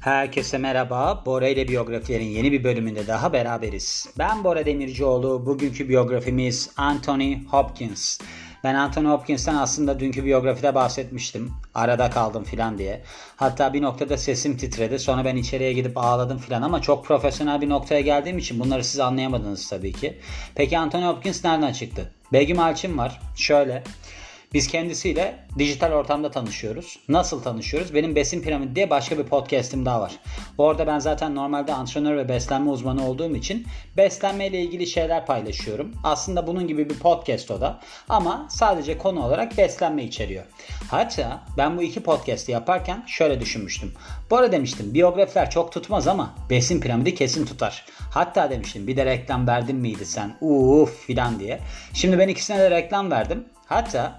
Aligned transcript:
Herkese 0.00 0.58
merhaba. 0.58 1.22
Bora 1.26 1.48
ile 1.48 1.68
biyografilerin 1.68 2.24
yeni 2.24 2.52
bir 2.52 2.64
bölümünde 2.64 3.06
daha 3.06 3.32
beraberiz. 3.32 4.08
Ben 4.18 4.44
Bora 4.44 4.66
Demircioğlu. 4.66 5.46
Bugünkü 5.46 5.88
biyografimiz 5.88 6.70
Anthony 6.76 7.44
Hopkins. 7.46 8.18
Ben 8.64 8.74
Anthony 8.74 9.06
Hopkins'ten 9.06 9.54
aslında 9.54 10.00
dünkü 10.00 10.24
biyografide 10.24 10.74
bahsetmiştim. 10.74 11.52
Arada 11.74 12.10
kaldım 12.10 12.44
filan 12.44 12.78
diye. 12.78 13.02
Hatta 13.36 13.72
bir 13.72 13.82
noktada 13.82 14.16
sesim 14.16 14.56
titredi. 14.56 14.98
Sonra 14.98 15.24
ben 15.24 15.36
içeriye 15.36 15.72
gidip 15.72 15.98
ağladım 15.98 16.38
filan 16.38 16.62
ama 16.62 16.82
çok 16.82 17.04
profesyonel 17.04 17.60
bir 17.60 17.68
noktaya 17.68 18.00
geldiğim 18.00 18.38
için 18.38 18.60
bunları 18.60 18.84
siz 18.84 19.00
anlayamadınız 19.00 19.68
tabii 19.68 19.92
ki. 19.92 20.18
Peki 20.54 20.78
Anthony 20.78 21.04
Hopkins 21.04 21.44
nereden 21.44 21.72
çıktı? 21.72 22.10
Begüm 22.32 22.58
Alçin 22.58 22.98
var. 22.98 23.20
Şöyle. 23.36 23.82
Biz 24.54 24.68
kendisiyle 24.68 25.34
dijital 25.58 25.92
ortamda 25.92 26.30
tanışıyoruz. 26.30 26.98
Nasıl 27.08 27.42
tanışıyoruz? 27.42 27.94
Benim 27.94 28.16
Besin 28.16 28.42
Piramidi 28.42 28.74
diye 28.74 28.90
başka 28.90 29.18
bir 29.18 29.24
podcast'im 29.24 29.86
daha 29.86 30.00
var. 30.00 30.12
Orada 30.58 30.86
ben 30.86 30.98
zaten 30.98 31.34
normalde 31.34 31.74
antrenör 31.74 32.16
ve 32.16 32.28
beslenme 32.28 32.70
uzmanı 32.70 33.08
olduğum 33.08 33.36
için 33.36 33.66
beslenme 33.96 34.46
ile 34.46 34.60
ilgili 34.60 34.86
şeyler 34.86 35.26
paylaşıyorum. 35.26 35.92
Aslında 36.04 36.46
bunun 36.46 36.66
gibi 36.66 36.90
bir 36.90 36.98
podcast 36.98 37.50
o 37.50 37.60
da. 37.60 37.80
Ama 38.08 38.46
sadece 38.50 38.98
konu 38.98 39.26
olarak 39.26 39.58
beslenme 39.58 40.04
içeriyor. 40.04 40.44
Hatta 40.90 41.40
ben 41.56 41.78
bu 41.78 41.82
iki 41.82 42.02
podcast'i 42.02 42.52
yaparken 42.52 43.04
şöyle 43.06 43.40
düşünmüştüm. 43.40 43.92
Bu 44.30 44.36
arada 44.36 44.52
demiştim 44.52 44.94
biyografiler 44.94 45.50
çok 45.50 45.72
tutmaz 45.72 46.08
ama 46.08 46.34
Besin 46.50 46.80
Piramidi 46.80 47.14
kesin 47.14 47.46
tutar. 47.46 47.84
Hatta 48.10 48.50
demiştim 48.50 48.86
bir 48.86 48.96
de 48.96 49.06
reklam 49.06 49.46
verdin 49.46 49.76
miydi 49.76 50.06
sen? 50.06 50.36
Uff 50.40 51.06
filan 51.06 51.40
diye. 51.40 51.60
Şimdi 51.94 52.18
ben 52.18 52.28
ikisine 52.28 52.58
de 52.58 52.70
reklam 52.70 53.10
verdim. 53.10 53.44
Hatta 53.66 54.18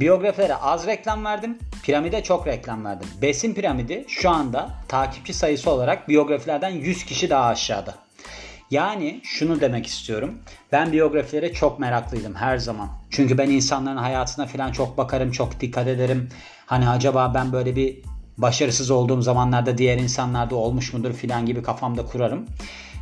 Biyografilere 0.00 0.54
az 0.54 0.86
reklam 0.86 1.24
verdim. 1.24 1.58
Piramide 1.82 2.22
çok 2.22 2.46
reklam 2.46 2.84
verdim. 2.84 3.08
Besin 3.22 3.54
piramidi 3.54 4.04
şu 4.08 4.30
anda 4.30 4.70
takipçi 4.88 5.34
sayısı 5.34 5.70
olarak 5.70 6.08
biyografilerden 6.08 6.70
100 6.70 7.04
kişi 7.04 7.30
daha 7.30 7.46
aşağıda. 7.46 7.94
Yani 8.70 9.20
şunu 9.24 9.60
demek 9.60 9.86
istiyorum. 9.86 10.38
Ben 10.72 10.92
biyografilere 10.92 11.52
çok 11.52 11.78
meraklıydım 11.78 12.34
her 12.34 12.58
zaman. 12.58 12.88
Çünkü 13.10 13.38
ben 13.38 13.50
insanların 13.50 13.96
hayatına 13.96 14.46
falan 14.46 14.72
çok 14.72 14.98
bakarım, 14.98 15.30
çok 15.30 15.60
dikkat 15.60 15.86
ederim. 15.86 16.28
Hani 16.66 16.88
acaba 16.88 17.34
ben 17.34 17.52
böyle 17.52 17.76
bir 17.76 17.98
başarısız 18.38 18.90
olduğum 18.90 19.22
zamanlarda 19.22 19.78
diğer 19.78 19.98
insanlarda 19.98 20.56
olmuş 20.56 20.92
mudur 20.92 21.12
filan 21.12 21.46
gibi 21.46 21.62
kafamda 21.62 22.06
kurarım. 22.06 22.46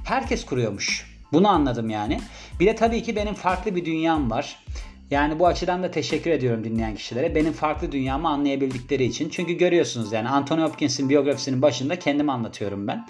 Herkes 0.04 0.46
kuruyormuş. 0.46 1.14
Bunu 1.32 1.48
anladım 1.48 1.90
yani. 1.90 2.20
Bir 2.60 2.66
de 2.66 2.74
tabii 2.74 3.02
ki 3.02 3.16
benim 3.16 3.34
farklı 3.34 3.76
bir 3.76 3.84
dünyam 3.84 4.30
var. 4.30 4.64
Yani 5.10 5.38
bu 5.38 5.46
açıdan 5.46 5.82
da 5.82 5.90
teşekkür 5.90 6.30
ediyorum 6.30 6.64
dinleyen 6.64 6.94
kişilere. 6.94 7.34
Benim 7.34 7.52
farklı 7.52 7.92
dünyamı 7.92 8.28
anlayabildikleri 8.28 9.04
için. 9.04 9.28
Çünkü 9.28 9.52
görüyorsunuz 9.52 10.12
yani 10.12 10.28
Anthony 10.28 10.62
Hopkins'in 10.62 11.08
biyografisinin 11.08 11.62
başında 11.62 11.98
kendimi 11.98 12.32
anlatıyorum 12.32 12.86
ben. 12.86 13.06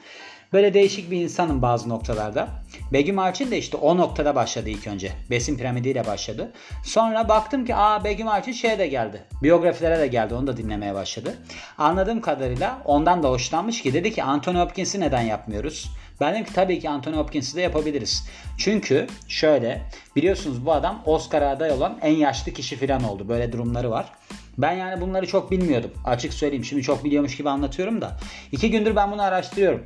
Böyle 0.53 0.75
değişik 0.75 1.11
bir 1.11 1.21
insanım 1.21 1.63
bazı 1.63 1.89
noktalarda. 1.89 2.49
Begüm 2.93 3.19
Alçin 3.19 3.51
de 3.51 3.59
işte 3.59 3.77
o 3.77 3.97
noktada 3.97 4.35
başladı 4.35 4.71
ilk 4.71 4.87
önce. 4.87 5.13
Besin 5.31 5.59
piramidiyle 5.59 6.07
başladı. 6.07 6.53
Sonra 6.85 7.29
baktım 7.29 7.65
ki 7.65 7.75
aa 7.75 8.05
Begüm 8.05 8.29
Alçin 8.29 8.53
şeye 8.53 8.79
de 8.79 8.87
geldi. 8.87 9.25
Biyografilere 9.43 9.99
de 9.99 10.07
geldi. 10.07 10.35
Onu 10.35 10.47
da 10.47 10.57
dinlemeye 10.57 10.95
başladı. 10.95 11.35
Anladığım 11.79 12.21
kadarıyla 12.21 12.79
ondan 12.85 13.23
da 13.23 13.31
hoşlanmış 13.31 13.83
ki 13.83 13.93
dedi 13.93 14.13
ki 14.13 14.23
Anthony 14.23 14.59
Hopkins'i 14.59 15.01
neden 15.01 15.23
yapmıyoruz? 15.23 15.91
Ben 16.21 16.35
dedim 16.35 16.45
ki 16.45 16.53
tabii 16.53 16.81
ki 16.81 16.91
Anthony 16.91 17.17
Hopkins'i 17.17 17.57
de 17.57 17.61
yapabiliriz. 17.61 18.29
Çünkü 18.59 19.07
şöyle 19.29 19.83
biliyorsunuz 20.17 20.67
bu 20.67 20.73
adam 20.73 21.03
Oscar 21.07 21.43
aday 21.43 21.71
olan 21.73 21.99
en 22.03 22.17
yaşlı 22.17 22.53
kişi 22.53 22.77
falan 22.77 23.05
oldu. 23.05 23.29
Böyle 23.29 23.53
durumları 23.53 23.91
var. 23.91 24.13
Ben 24.59 24.73
yani 24.73 25.01
bunları 25.01 25.27
çok 25.27 25.51
bilmiyordum. 25.51 25.91
Açık 26.05 26.35
söyleyeyim. 26.35 26.65
Şimdi 26.65 26.83
çok 26.83 27.05
biliyormuş 27.05 27.37
gibi 27.37 27.51
anlatıyorum 27.51 28.01
da. 28.01 28.17
İki 28.53 28.71
gündür 28.71 28.97
ben 28.97 29.13
bunu 29.13 29.23
araştırıyorum. 29.23 29.85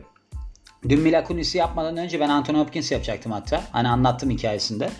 Dün 0.88 1.00
Mila 1.00 1.24
Kunis'i 1.24 1.58
yapmadan 1.58 1.96
önce 1.96 2.20
ben 2.20 2.28
Anthony 2.28 2.58
Hopkins 2.58 2.92
yapacaktım 2.92 3.32
hatta. 3.32 3.62
Hani 3.72 3.88
anlattım 3.88 4.30
hikayesinde. 4.30 4.90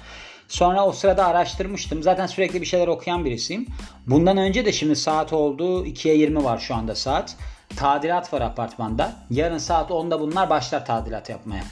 Sonra 0.48 0.86
o 0.86 0.92
sırada 0.92 1.26
araştırmıştım. 1.26 2.02
Zaten 2.02 2.26
sürekli 2.26 2.60
bir 2.60 2.66
şeyler 2.66 2.88
okuyan 2.88 3.24
birisiyim. 3.24 3.66
Bundan 4.06 4.36
önce 4.36 4.64
de 4.64 4.72
şimdi 4.72 4.96
saat 4.96 5.32
oldu. 5.32 5.86
2'ye 5.86 6.14
20 6.16 6.44
var 6.44 6.58
şu 6.58 6.74
anda 6.74 6.94
saat. 6.94 7.36
Tadilat 7.76 8.32
var 8.32 8.40
apartmanda. 8.40 9.12
Yarın 9.30 9.58
saat 9.58 9.90
10'da 9.90 10.20
bunlar 10.20 10.50
başlar 10.50 10.86
tadilat 10.86 11.28
yapmaya. 11.28 11.62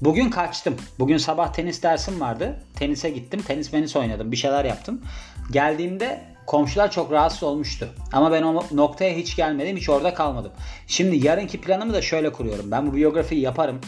Bugün 0.00 0.30
kaçtım. 0.30 0.76
Bugün 0.98 1.16
sabah 1.16 1.52
tenis 1.52 1.82
dersim 1.82 2.20
vardı. 2.20 2.60
Tenise 2.76 3.10
gittim. 3.10 3.42
Tenis 3.42 3.72
menis 3.72 3.96
oynadım. 3.96 4.32
Bir 4.32 4.36
şeyler 4.36 4.64
yaptım. 4.64 5.02
Geldiğimde 5.50 6.20
komşular 6.46 6.90
çok 6.90 7.12
rahatsız 7.12 7.42
olmuştu. 7.42 7.88
Ama 8.12 8.32
ben 8.32 8.42
o 8.42 8.64
noktaya 8.72 9.14
hiç 9.14 9.36
gelmedim. 9.36 9.76
Hiç 9.76 9.88
orada 9.88 10.14
kalmadım. 10.14 10.52
Şimdi 10.86 11.26
yarınki 11.26 11.60
planımı 11.60 11.94
da 11.94 12.02
şöyle 12.02 12.32
kuruyorum. 12.32 12.70
Ben 12.70 12.86
bu 12.86 12.94
biyografiyi 12.94 13.40
yaparım. 13.40 13.80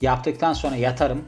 Yaptıktan 0.00 0.52
sonra 0.52 0.76
yatarım. 0.76 1.24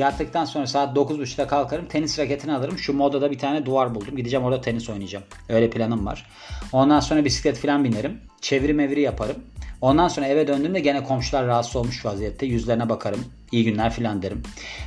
Yattıktan 0.00 0.44
sonra 0.44 0.66
saat 0.66 0.96
9.30'da 0.96 1.46
kalkarım. 1.46 1.86
Tenis 1.86 2.18
raketini 2.18 2.54
alırım. 2.54 2.78
Şu 2.78 2.92
modada 2.92 3.30
bir 3.30 3.38
tane 3.38 3.66
duvar 3.66 3.94
buldum. 3.94 4.16
Gideceğim 4.16 4.46
orada 4.46 4.60
tenis 4.60 4.90
oynayacağım. 4.90 5.24
Öyle 5.48 5.70
planım 5.70 6.06
var. 6.06 6.26
Ondan 6.72 7.00
sonra 7.00 7.24
bisiklet 7.24 7.58
falan 7.58 7.84
binerim. 7.84 8.20
Çeviri 8.40 8.74
mevri 8.74 9.00
yaparım. 9.00 9.36
Ondan 9.80 10.08
sonra 10.08 10.26
eve 10.26 10.46
döndüğümde 10.46 10.80
gene 10.80 11.04
komşular 11.04 11.46
rahatsız 11.46 11.76
olmuş 11.76 12.04
vaziyette. 12.04 12.46
Yüzlerine 12.46 12.88
bakarım. 12.88 13.24
İyi 13.52 13.64
günler 13.64 13.92
filan 13.92 14.22
derim. 14.22 14.42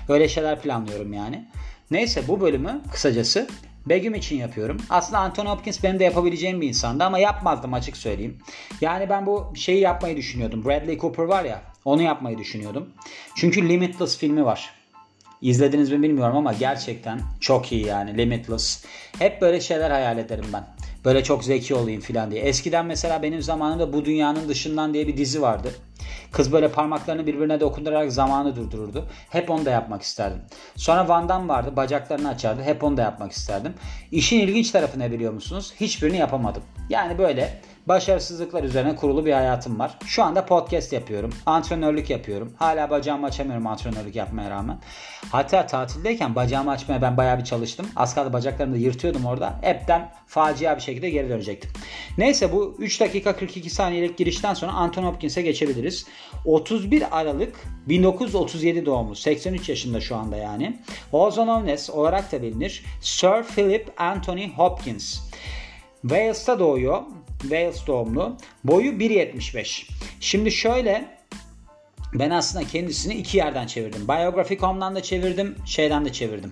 Öyle 0.10 0.28
şeyler 0.28 0.62
planlıyorum 0.62 1.14
yani. 1.14 1.46
Neyse 1.92 2.28
bu 2.28 2.42
bölümü 2.42 2.82
kısacası 2.92 3.48
Begüm 3.86 4.16
için 4.16 4.38
yapıyorum. 4.38 4.78
Aslında 4.90 5.20
Anthony 5.20 5.48
Hopkins 5.48 5.84
benim 5.84 6.00
de 6.00 6.04
yapabileceğim 6.04 6.62
bir 6.62 6.68
insandı 6.68 7.04
ama 7.04 7.20
yapmazdım 7.20 7.74
açık 7.74 7.98
söyleyeyim. 7.98 8.38
Yani 8.82 9.10
ben 9.10 9.26
bu 9.26 9.54
şeyi 9.56 9.80
yapmayı 9.80 10.18
düşünüyordum. 10.18 10.66
Bradley 10.66 10.98
Cooper 10.98 11.24
var 11.24 11.44
ya 11.44 11.62
onu 11.86 12.02
yapmayı 12.02 12.38
düşünüyordum. 12.38 12.90
Çünkü 13.36 13.70
Limitless 13.70 14.18
filmi 14.18 14.46
var. 14.46 14.83
İzlediniz 15.44 15.92
mi 15.92 16.04
bilmiyorum 16.04 16.38
ama 16.38 16.54
gerçekten 16.54 17.20
çok 17.40 17.72
iyi 17.72 17.86
yani 17.86 18.18
Limitless. 18.18 18.86
Hep 19.20 19.42
böyle 19.42 19.62
şeyler 19.62 19.92
hayal 19.92 20.18
ederim 20.18 20.46
ben. 20.54 20.64
Böyle 21.06 21.24
çok 21.24 21.44
zeki 21.44 21.76
olayım 21.76 22.02
filan 22.02 22.32
diye. 22.32 22.42
Eskiden 22.42 22.86
mesela 22.86 23.24
benim 23.24 23.42
zamanımda 23.42 23.94
Bu 23.94 24.06
Dünyanın 24.06 24.50
Dışından 24.50 24.94
diye 24.94 25.08
bir 25.08 25.18
dizi 25.18 25.42
vardı. 25.42 25.72
Kız 26.32 26.52
böyle 26.52 26.68
parmaklarını 26.68 27.28
birbirine 27.28 27.60
dokundurarak 27.60 28.12
zamanı 28.12 28.56
durdururdu. 28.56 29.06
Hep 29.30 29.50
onu 29.50 29.66
da 29.66 29.70
yapmak 29.70 30.02
isterdim. 30.02 30.42
Sonra 30.76 31.08
Van 31.08 31.30
Damme 31.30 31.48
vardı. 31.48 31.76
Bacaklarını 31.76 32.30
açardı. 32.30 32.64
Hep 32.64 32.84
onu 32.84 32.98
da 32.98 33.02
yapmak 33.02 33.32
isterdim. 33.32 33.74
İşin 34.12 34.40
ilginç 34.40 34.72
tarafı 34.72 35.00
ne 35.00 35.12
biliyor 35.12 35.34
musunuz? 35.34 35.74
Hiçbirini 35.80 36.18
yapamadım. 36.18 36.64
Yani 36.90 37.18
böyle 37.18 37.62
başarısızlıklar 37.86 38.64
üzerine 38.64 38.96
kurulu 38.96 39.26
bir 39.26 39.32
hayatım 39.32 39.80
var. 39.80 39.98
Şu 40.06 40.24
anda 40.24 40.46
podcast 40.46 40.94
yapıyorum. 40.94 41.34
Antrenörlük 41.46 42.10
yapıyorum. 42.10 42.54
Hala 42.60 42.90
bacağımı 42.90 43.26
açamıyorum 43.26 43.68
antrenörlük 43.68 44.16
yapmaya 44.16 44.50
rağmen. 44.50 44.80
Hatta 45.32 45.68
tatildeyken 45.68 46.36
bacağımı 46.36 46.72
açmaya 46.72 47.02
ben 47.02 47.18
bayağı 47.18 47.40
bir 47.40 47.44
çalıştım. 47.44 47.88
Az 47.96 48.16
kaldı 48.16 48.34
bacaklarımı 48.34 48.76
da 48.76 48.80
yırtıyordum 48.80 49.26
orada. 49.26 49.60
Hepten 49.62 50.12
facia 50.28 50.76
bir 50.76 50.82
şekilde 50.82 51.10
geri 51.10 51.30
dönecektim. 51.30 51.72
Neyse 52.18 52.52
bu 52.52 52.76
3 52.80 53.02
dakika 53.02 53.36
42 53.36 53.70
saniyelik 53.70 54.18
girişten 54.18 54.54
sonra 54.54 54.72
Anthony 54.72 55.06
Hopkins'e 55.06 55.42
geçebiliriz. 55.42 56.06
31 56.46 57.20
Aralık 57.20 57.56
1937 57.88 58.86
doğumlu. 58.86 59.16
83 59.16 59.70
yaşında 59.70 60.02
şu 60.02 60.16
anda 60.16 60.38
yani. 60.38 60.78
Known 61.12 61.68
as 61.68 61.90
olarak 61.90 62.32
da 62.32 62.42
bilinir. 62.42 62.86
Sir 63.02 63.44
Philip 63.44 64.02
Anthony 64.02 64.50
Hopkins. 64.50 65.20
Wales'ta 66.02 66.60
doğuyor. 66.60 67.02
Wales 67.44 67.88
doğumlu. 67.88 68.38
Boyu 68.64 68.92
1.75. 68.92 69.90
Şimdi 70.20 70.52
şöyle 70.52 71.06
ben 72.14 72.30
aslında 72.30 72.68
kendisini 72.68 73.14
iki 73.14 73.38
yerden 73.38 73.68
çevirdim. 73.68 74.08
Biography.com'dan 74.08 74.96
da 74.96 75.04
çevirdim, 75.04 75.56
şeyden 75.66 76.06
de 76.06 76.14
çevirdim. 76.14 76.52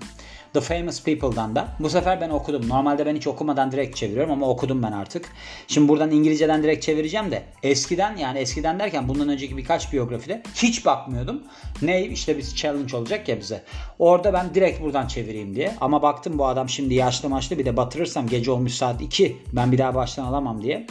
The 0.53 0.61
Famous 0.61 1.03
People'dan 1.03 1.55
da. 1.55 1.67
Bu 1.79 1.89
sefer 1.89 2.21
ben 2.21 2.29
okudum. 2.29 2.69
Normalde 2.69 3.05
ben 3.05 3.15
hiç 3.15 3.27
okumadan 3.27 3.71
direkt 3.71 3.97
çeviriyorum 3.97 4.31
ama 4.31 4.49
okudum 4.49 4.83
ben 4.83 4.91
artık. 4.91 5.25
Şimdi 5.67 5.87
buradan 5.87 6.11
İngilizceden 6.11 6.63
direkt 6.63 6.85
çevireceğim 6.85 7.31
de 7.31 7.43
eskiden 7.63 8.17
yani 8.17 8.39
eskiden 8.39 8.79
derken 8.79 9.07
bundan 9.07 9.29
önceki 9.29 9.57
birkaç 9.57 9.93
biyografide 9.93 10.43
hiç 10.55 10.85
bakmıyordum. 10.85 11.43
Ne 11.81 12.05
işte 12.05 12.37
bir 12.37 12.43
challenge 12.43 12.97
olacak 12.97 13.29
ya 13.29 13.39
bize. 13.39 13.63
Orada 13.99 14.33
ben 14.33 14.55
direkt 14.55 14.81
buradan 14.81 15.07
çevireyim 15.07 15.55
diye. 15.55 15.75
Ama 15.81 16.01
baktım 16.01 16.39
bu 16.39 16.45
adam 16.45 16.69
şimdi 16.69 16.93
yaşlı 16.93 17.29
maçlı 17.29 17.57
bir 17.57 17.65
de 17.65 17.77
batırırsam 17.77 18.27
gece 18.27 18.51
olmuş 18.51 18.73
saat 18.73 19.01
2 19.01 19.37
ben 19.53 19.71
bir 19.71 19.77
daha 19.77 19.95
baştan 19.95 20.25
alamam 20.25 20.61
diye. 20.61 20.87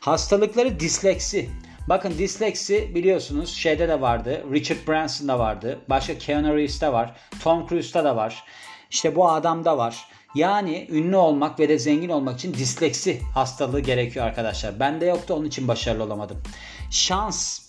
Hastalıkları 0.00 0.80
disleksi. 0.80 1.50
Bakın 1.88 2.14
disleksi 2.18 2.94
biliyorsunuz 2.94 3.54
şeyde 3.54 3.88
de 3.88 4.00
vardı. 4.00 4.44
Richard 4.52 4.88
Branson'da 4.88 5.38
vardı. 5.38 5.80
Başka 5.88 6.18
Keanu 6.18 6.56
Reeves'te 6.56 6.92
var. 6.92 7.14
Tom 7.42 7.66
Cruise'da 7.68 8.04
da 8.04 8.16
var. 8.16 8.44
İşte 8.92 9.16
bu 9.16 9.30
adamda 9.30 9.78
var. 9.78 10.04
Yani 10.34 10.86
ünlü 10.90 11.16
olmak 11.16 11.60
ve 11.60 11.68
de 11.68 11.78
zengin 11.78 12.08
olmak 12.08 12.38
için 12.38 12.54
disleksi 12.54 13.20
hastalığı 13.34 13.80
gerekiyor 13.80 14.26
arkadaşlar. 14.26 14.80
Bende 14.80 15.06
yoktu 15.06 15.34
onun 15.34 15.44
için 15.44 15.68
başarılı 15.68 16.04
olamadım. 16.04 16.42
Şans. 16.90 17.60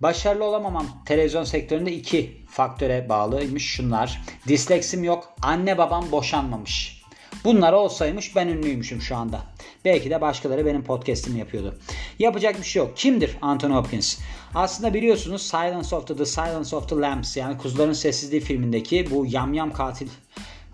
Başarılı 0.00 0.44
olamamam 0.44 0.86
televizyon 1.04 1.44
sektöründe 1.44 1.92
iki 1.92 2.44
faktöre 2.50 3.08
bağlıymış 3.08 3.64
şunlar. 3.66 4.22
Disleksim 4.48 5.04
yok. 5.04 5.34
Anne 5.42 5.78
babam 5.78 6.12
boşanmamış. 6.12 7.02
Bunlar 7.44 7.72
olsaymış 7.72 8.36
ben 8.36 8.48
ünlüymüşüm 8.48 9.00
şu 9.00 9.16
anda. 9.16 9.40
Belki 9.84 10.10
de 10.10 10.20
başkaları 10.20 10.66
benim 10.66 10.84
podcast'imi 10.84 11.38
yapıyordu. 11.38 11.78
Yapacak 12.18 12.58
bir 12.58 12.64
şey 12.64 12.82
yok. 12.82 12.96
Kimdir 12.96 13.36
Anthony 13.42 13.72
Hopkins? 13.72 14.18
Aslında 14.54 14.94
biliyorsunuz 14.94 15.42
Silence 15.42 15.96
of 15.96 16.06
the, 16.06 16.16
the 16.16 16.26
Silence 16.26 16.76
of 16.76 16.88
the 16.88 16.96
Lambs 16.96 17.36
yani 17.36 17.58
Kuzuların 17.58 17.92
Sessizliği 17.92 18.40
filmindeki 18.40 19.10
bu 19.10 19.26
yamyam 19.28 19.72
katil 19.72 20.08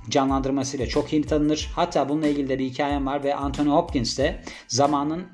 canlandırmasıyla 0.08 0.86
çok 0.86 1.12
iyi 1.12 1.22
tanınır. 1.22 1.70
Hatta 1.74 2.08
bununla 2.08 2.26
ilgili 2.26 2.48
de 2.48 2.58
bir 2.58 2.64
hikayem 2.64 3.06
var 3.06 3.24
ve 3.24 3.34
Anthony 3.34 3.68
Hopkins 3.68 4.18
de 4.18 4.42
zamanın 4.68 5.26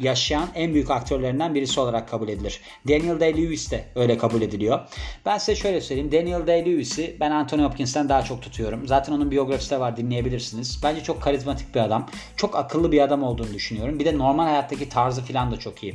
yaşayan 0.00 0.48
en 0.54 0.74
büyük 0.74 0.90
aktörlerinden 0.90 1.54
birisi 1.54 1.80
olarak 1.80 2.08
kabul 2.08 2.28
edilir. 2.28 2.60
Daniel 2.88 3.20
Day-Lewis 3.20 3.70
de 3.70 3.84
öyle 3.94 4.18
kabul 4.18 4.42
ediliyor. 4.42 4.80
Ben 5.26 5.38
size 5.38 5.56
şöyle 5.56 5.80
söyleyeyim. 5.80 6.12
Daniel 6.12 6.46
Day-Lewis'i 6.46 7.16
ben 7.20 7.30
Anthony 7.30 7.62
Hopkins'ten 7.62 8.08
daha 8.08 8.22
çok 8.22 8.42
tutuyorum. 8.42 8.86
Zaten 8.86 9.12
onun 9.12 9.30
biyografisi 9.30 9.70
de 9.70 9.80
var 9.80 9.96
dinleyebilirsiniz. 9.96 10.80
Bence 10.82 11.02
çok 11.02 11.22
karizmatik 11.22 11.74
bir 11.74 11.80
adam. 11.80 12.08
Çok 12.36 12.56
akıllı 12.56 12.92
bir 12.92 13.00
adam 13.00 13.22
olduğunu 13.22 13.54
düşünüyorum. 13.54 13.98
Bir 13.98 14.04
de 14.04 14.18
normal 14.18 14.44
hayattaki 14.44 14.88
tarzı 14.88 15.22
falan 15.22 15.52
da 15.52 15.56
çok 15.56 15.82
iyi. 15.82 15.94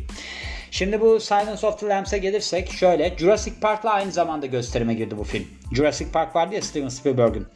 Şimdi 0.72 1.02
bu 1.02 1.20
Silence 1.20 1.68
of 1.68 1.80
the 1.80 1.88
Lambs'e 1.88 2.18
gelirsek 2.18 2.72
şöyle 2.72 3.18
Jurassic 3.18 3.56
Park'la 3.62 3.92
aynı 3.92 4.12
zamanda 4.12 4.46
gösterime 4.46 4.94
girdi 4.94 5.18
bu 5.18 5.24
film. 5.24 5.46
Jurassic 5.72 6.12
Park 6.12 6.36
vardı 6.36 6.56
ya 6.56 6.62
Steven 6.62 6.88
Spielberg'ün. 6.88 7.48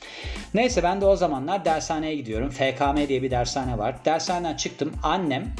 Neyse 0.53 0.83
ben 0.83 1.01
de 1.01 1.05
o 1.05 1.15
zamanlar 1.15 1.65
dershaneye 1.65 2.15
gidiyorum. 2.15 2.49
FKM 2.49 3.07
diye 3.07 3.21
bir 3.21 3.31
dershane 3.31 3.77
var. 3.77 3.95
Dershaneden 4.05 4.55
çıktım. 4.55 4.93
Annem 5.03 5.55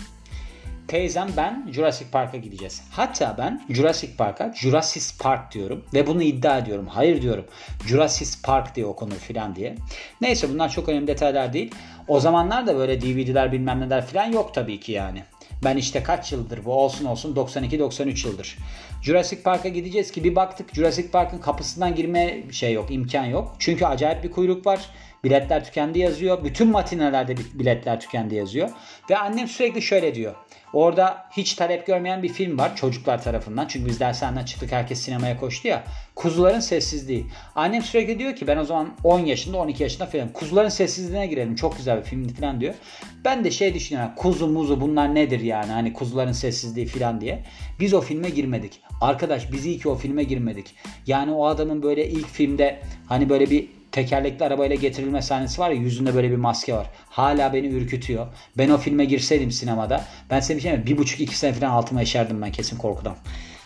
teyzem 0.88 1.28
ben 1.38 1.68
Jurassic 1.72 2.12
Park'a 2.12 2.38
gideceğiz. 2.38 2.84
Hatta 2.92 3.36
ben 3.38 3.62
Jurassic 3.70 4.16
Park'a 4.18 4.54
Jurassic 4.56 5.24
Park 5.24 5.52
diyorum 5.52 5.86
ve 5.94 6.08
bunu 6.08 6.24
iddia 6.24 6.58
ediyorum. 6.58 6.88
Hayır 6.88 7.22
diyorum. 7.22 7.46
Jurassic 7.88 8.42
Park 8.44 8.76
diye 8.76 8.86
okunur 8.86 9.16
filan 9.16 9.56
diye. 9.56 9.76
Neyse 10.22 10.50
bunlar 10.50 10.70
çok 10.70 10.90
önemli 10.90 11.08
detaylar 11.08 11.54
değil. 11.54 11.72
O 12.08 12.20
zamanlar 12.20 12.68
da 12.68 12.76
böyle 12.76 13.02
DVD'ler 13.02 13.52
bilmem 13.52 13.80
neler 13.80 14.06
filan 14.06 14.32
yok 14.32 14.54
tabii 14.54 14.80
ki 14.80 14.92
yani. 14.92 15.24
Ben 15.64 15.78
işte 15.78 16.04
kaç 16.04 16.32
yıldır 16.32 16.66
bu 16.66 16.74
olsun 16.74 17.06
olsun 17.06 17.36
92-93 17.36 18.28
yıldır. 18.28 18.58
Jurassic 19.02 19.44
Park'a 19.44 19.70
gideceğiz 19.70 20.12
ki 20.12 20.24
bir 20.24 20.36
baktık 20.36 20.76
Jurassic 20.76 21.12
Park'ın 21.12 21.38
kapısından 21.38 21.96
girme 21.96 22.44
şey 22.52 22.74
yok 22.74 22.92
imkan 22.92 23.26
yok. 23.26 23.56
Çünkü 23.60 23.86
acayip 23.86 24.24
bir 24.24 24.32
kuyruk 24.32 24.66
var. 24.66 24.90
Biletler 25.24 25.66
tükendi 25.66 26.00
yazıyor. 26.00 26.44
Bütün 26.44 26.68
matinelerde 26.68 27.36
biletler 27.54 28.00
tükendi 28.00 28.36
yazıyor. 28.36 28.70
Ve 29.10 29.18
annem 29.18 29.48
sürekli 29.48 29.82
şöyle 29.82 30.16
diyor. 30.16 30.36
Orada 30.76 31.26
hiç 31.32 31.54
talep 31.54 31.88
görmeyen 31.88 32.24
bir 32.24 32.30
film 32.30 32.58
var 32.58 32.76
çocuklar 32.76 33.24
tarafından. 33.24 33.68
Çünkü 33.68 33.90
biz 33.90 34.00
dershaneden 34.00 34.46
çıktık 34.46 34.72
herkes 34.72 35.02
sinemaya 35.02 35.38
koştu 35.38 35.68
ya. 35.68 35.84
Kuzuların 36.16 36.60
Sessizliği. 36.60 37.26
Annem 37.56 37.82
sürekli 37.82 38.20
diyor 38.20 38.36
ki 38.36 38.48
ben 38.48 38.58
o 38.58 38.64
zaman 38.64 38.90
10 39.04 39.20
yaşında 39.20 39.58
12 39.58 39.84
yaşında 39.84 40.06
falan. 40.06 40.34
Kuzuların 40.34 40.70
Sessizliğine 40.70 41.28
girelim. 41.28 41.56
Çok 41.56 41.78
güzel 41.78 41.98
bir 41.98 42.04
film 42.04 42.28
falan 42.28 42.62
diyor. 42.62 42.74
Ben 43.26 43.44
de 43.44 43.52
şey 43.52 43.74
düşünüyorum. 43.74 44.12
Kuzu 44.16 44.48
muzu 44.48 44.82
bunlar 44.82 45.16
nedir 45.16 45.40
yani? 45.40 45.72
Hani 45.72 45.94
kuzuların 45.94 46.32
sessizliği 46.32 46.88
falan 46.88 47.22
diye. 47.22 47.44
Biz 47.80 47.94
o 47.94 48.02
filme 48.02 48.30
girmedik. 48.30 48.82
Arkadaş 49.02 49.52
biz 49.52 49.66
iyi 49.66 49.80
ki 49.80 49.90
o 49.90 49.96
filme 49.96 50.24
girmedik. 50.24 50.76
Yani 51.08 51.32
o 51.32 51.46
adamın 51.46 51.84
böyle 51.84 52.10
ilk 52.10 52.28
filmde 52.28 52.80
hani 53.08 53.30
böyle 53.30 53.50
bir 53.50 53.68
tekerlekli 53.96 54.46
arabayla 54.46 54.76
getirilme 54.76 55.22
sahnesi 55.22 55.62
var 55.62 55.70
ya 55.70 55.76
yüzünde 55.76 56.16
böyle 56.16 56.32
bir 56.32 56.36
maske 56.36 56.74
var. 56.74 56.90
Hala 57.10 57.54
beni 57.54 57.68
ürkütüyor. 57.68 58.28
Ben 58.58 58.70
o 58.70 58.78
filme 58.78 59.06
girseydim 59.06 59.52
sinemada 59.52 60.06
ben 60.30 60.40
size 60.40 60.56
bir 60.56 60.62
şey? 60.62 60.86
Bir 60.86 60.98
buçuk 60.98 61.22
iki 61.22 61.38
sene 61.38 61.54
falan 61.54 61.72
altıma 61.72 62.02
işerdim 62.02 62.42
ben 62.42 62.52
kesin 62.52 62.78
korkudan. 62.78 63.16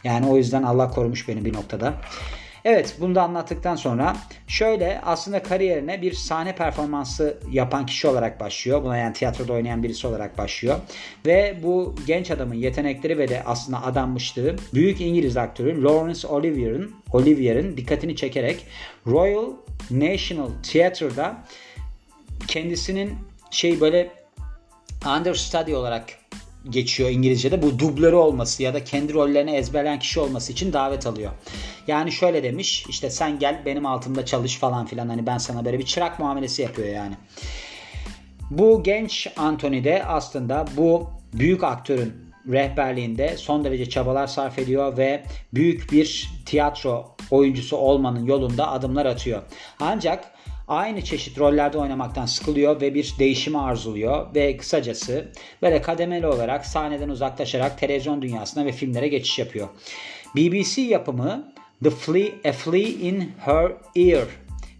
Yani 0.03 0.27
o 0.27 0.37
yüzden 0.37 0.63
Allah 0.63 0.89
korumuş 0.89 1.27
beni 1.27 1.45
bir 1.45 1.53
noktada. 1.53 1.93
Evet 2.65 2.95
bunu 2.99 3.15
da 3.15 3.23
anlattıktan 3.23 3.75
sonra 3.75 4.17
şöyle 4.47 5.01
aslında 5.05 5.43
kariyerine 5.43 6.01
bir 6.01 6.13
sahne 6.13 6.55
performansı 6.55 7.37
yapan 7.51 7.85
kişi 7.85 8.07
olarak 8.07 8.39
başlıyor. 8.39 8.83
Buna 8.83 8.97
yani 8.97 9.13
tiyatroda 9.13 9.53
oynayan 9.53 9.83
birisi 9.83 10.07
olarak 10.07 10.37
başlıyor. 10.37 10.79
Ve 11.25 11.57
bu 11.63 11.95
genç 12.07 12.31
adamın 12.31 12.55
yetenekleri 12.55 13.17
ve 13.17 13.27
de 13.27 13.43
aslında 13.45 13.83
adanmışlığı 13.83 14.55
büyük 14.73 15.01
İngiliz 15.01 15.37
aktörü 15.37 15.83
Laurence 15.83 16.27
Olivier'in 16.27 16.95
Olivier'in 17.13 17.77
dikkatini 17.77 18.15
çekerek 18.15 18.65
Royal 19.07 19.49
National 19.91 20.49
Theatre'da 20.63 21.37
kendisinin 22.47 23.15
şey 23.51 23.81
böyle 23.81 24.09
understudy 25.17 25.75
olarak 25.75 26.18
geçiyor 26.69 27.09
İngilizce'de. 27.09 27.61
Bu 27.61 27.79
dublörü 27.79 28.15
olması 28.15 28.63
ya 28.63 28.73
da 28.73 28.83
kendi 28.83 29.13
rollerini 29.13 29.51
ezberleyen 29.51 29.99
kişi 29.99 30.19
olması 30.19 30.51
için 30.51 30.73
davet 30.73 31.07
alıyor. 31.07 31.31
Yani 31.87 32.11
şöyle 32.11 32.43
demiş 32.43 32.85
işte 32.89 33.09
sen 33.09 33.39
gel 33.39 33.61
benim 33.65 33.85
altımda 33.85 34.25
çalış 34.25 34.57
falan 34.57 34.85
filan 34.85 35.09
hani 35.09 35.25
ben 35.25 35.37
sana 35.37 35.65
böyle 35.65 35.79
bir 35.79 35.85
çırak 35.85 36.19
muamelesi 36.19 36.61
yapıyor 36.61 36.87
yani. 36.87 37.15
Bu 38.51 38.83
genç 38.83 39.27
Anthony 39.37 39.83
de 39.83 40.03
aslında 40.05 40.65
bu 40.77 41.09
büyük 41.33 41.63
aktörün 41.63 42.13
rehberliğinde 42.47 43.37
son 43.37 43.63
derece 43.63 43.89
çabalar 43.89 44.27
sarf 44.27 44.59
ediyor 44.59 44.97
ve 44.97 45.23
büyük 45.53 45.91
bir 45.91 46.29
tiyatro 46.45 47.15
oyuncusu 47.31 47.77
olmanın 47.77 48.25
yolunda 48.25 48.71
adımlar 48.71 49.05
atıyor. 49.05 49.41
Ancak 49.79 50.38
aynı 50.69 51.01
çeşit 51.01 51.39
rollerde 51.39 51.77
oynamaktan 51.77 52.25
sıkılıyor 52.25 52.81
ve 52.81 52.93
bir 52.93 53.15
değişimi 53.19 53.59
arzuluyor 53.59 54.35
ve 54.35 54.57
kısacası 54.57 55.31
böyle 55.61 55.81
kademeli 55.81 56.27
olarak 56.27 56.65
sahneden 56.65 57.09
uzaklaşarak 57.09 57.79
televizyon 57.79 58.21
dünyasına 58.21 58.65
ve 58.65 58.71
filmlere 58.71 59.07
geçiş 59.07 59.39
yapıyor. 59.39 59.67
BBC 60.35 60.81
yapımı 60.81 61.53
The 61.83 61.89
Flea, 61.89 62.27
A 62.45 62.51
Flea 62.51 62.89
in 62.89 63.31
Her 63.39 63.71
Ear 63.95 64.27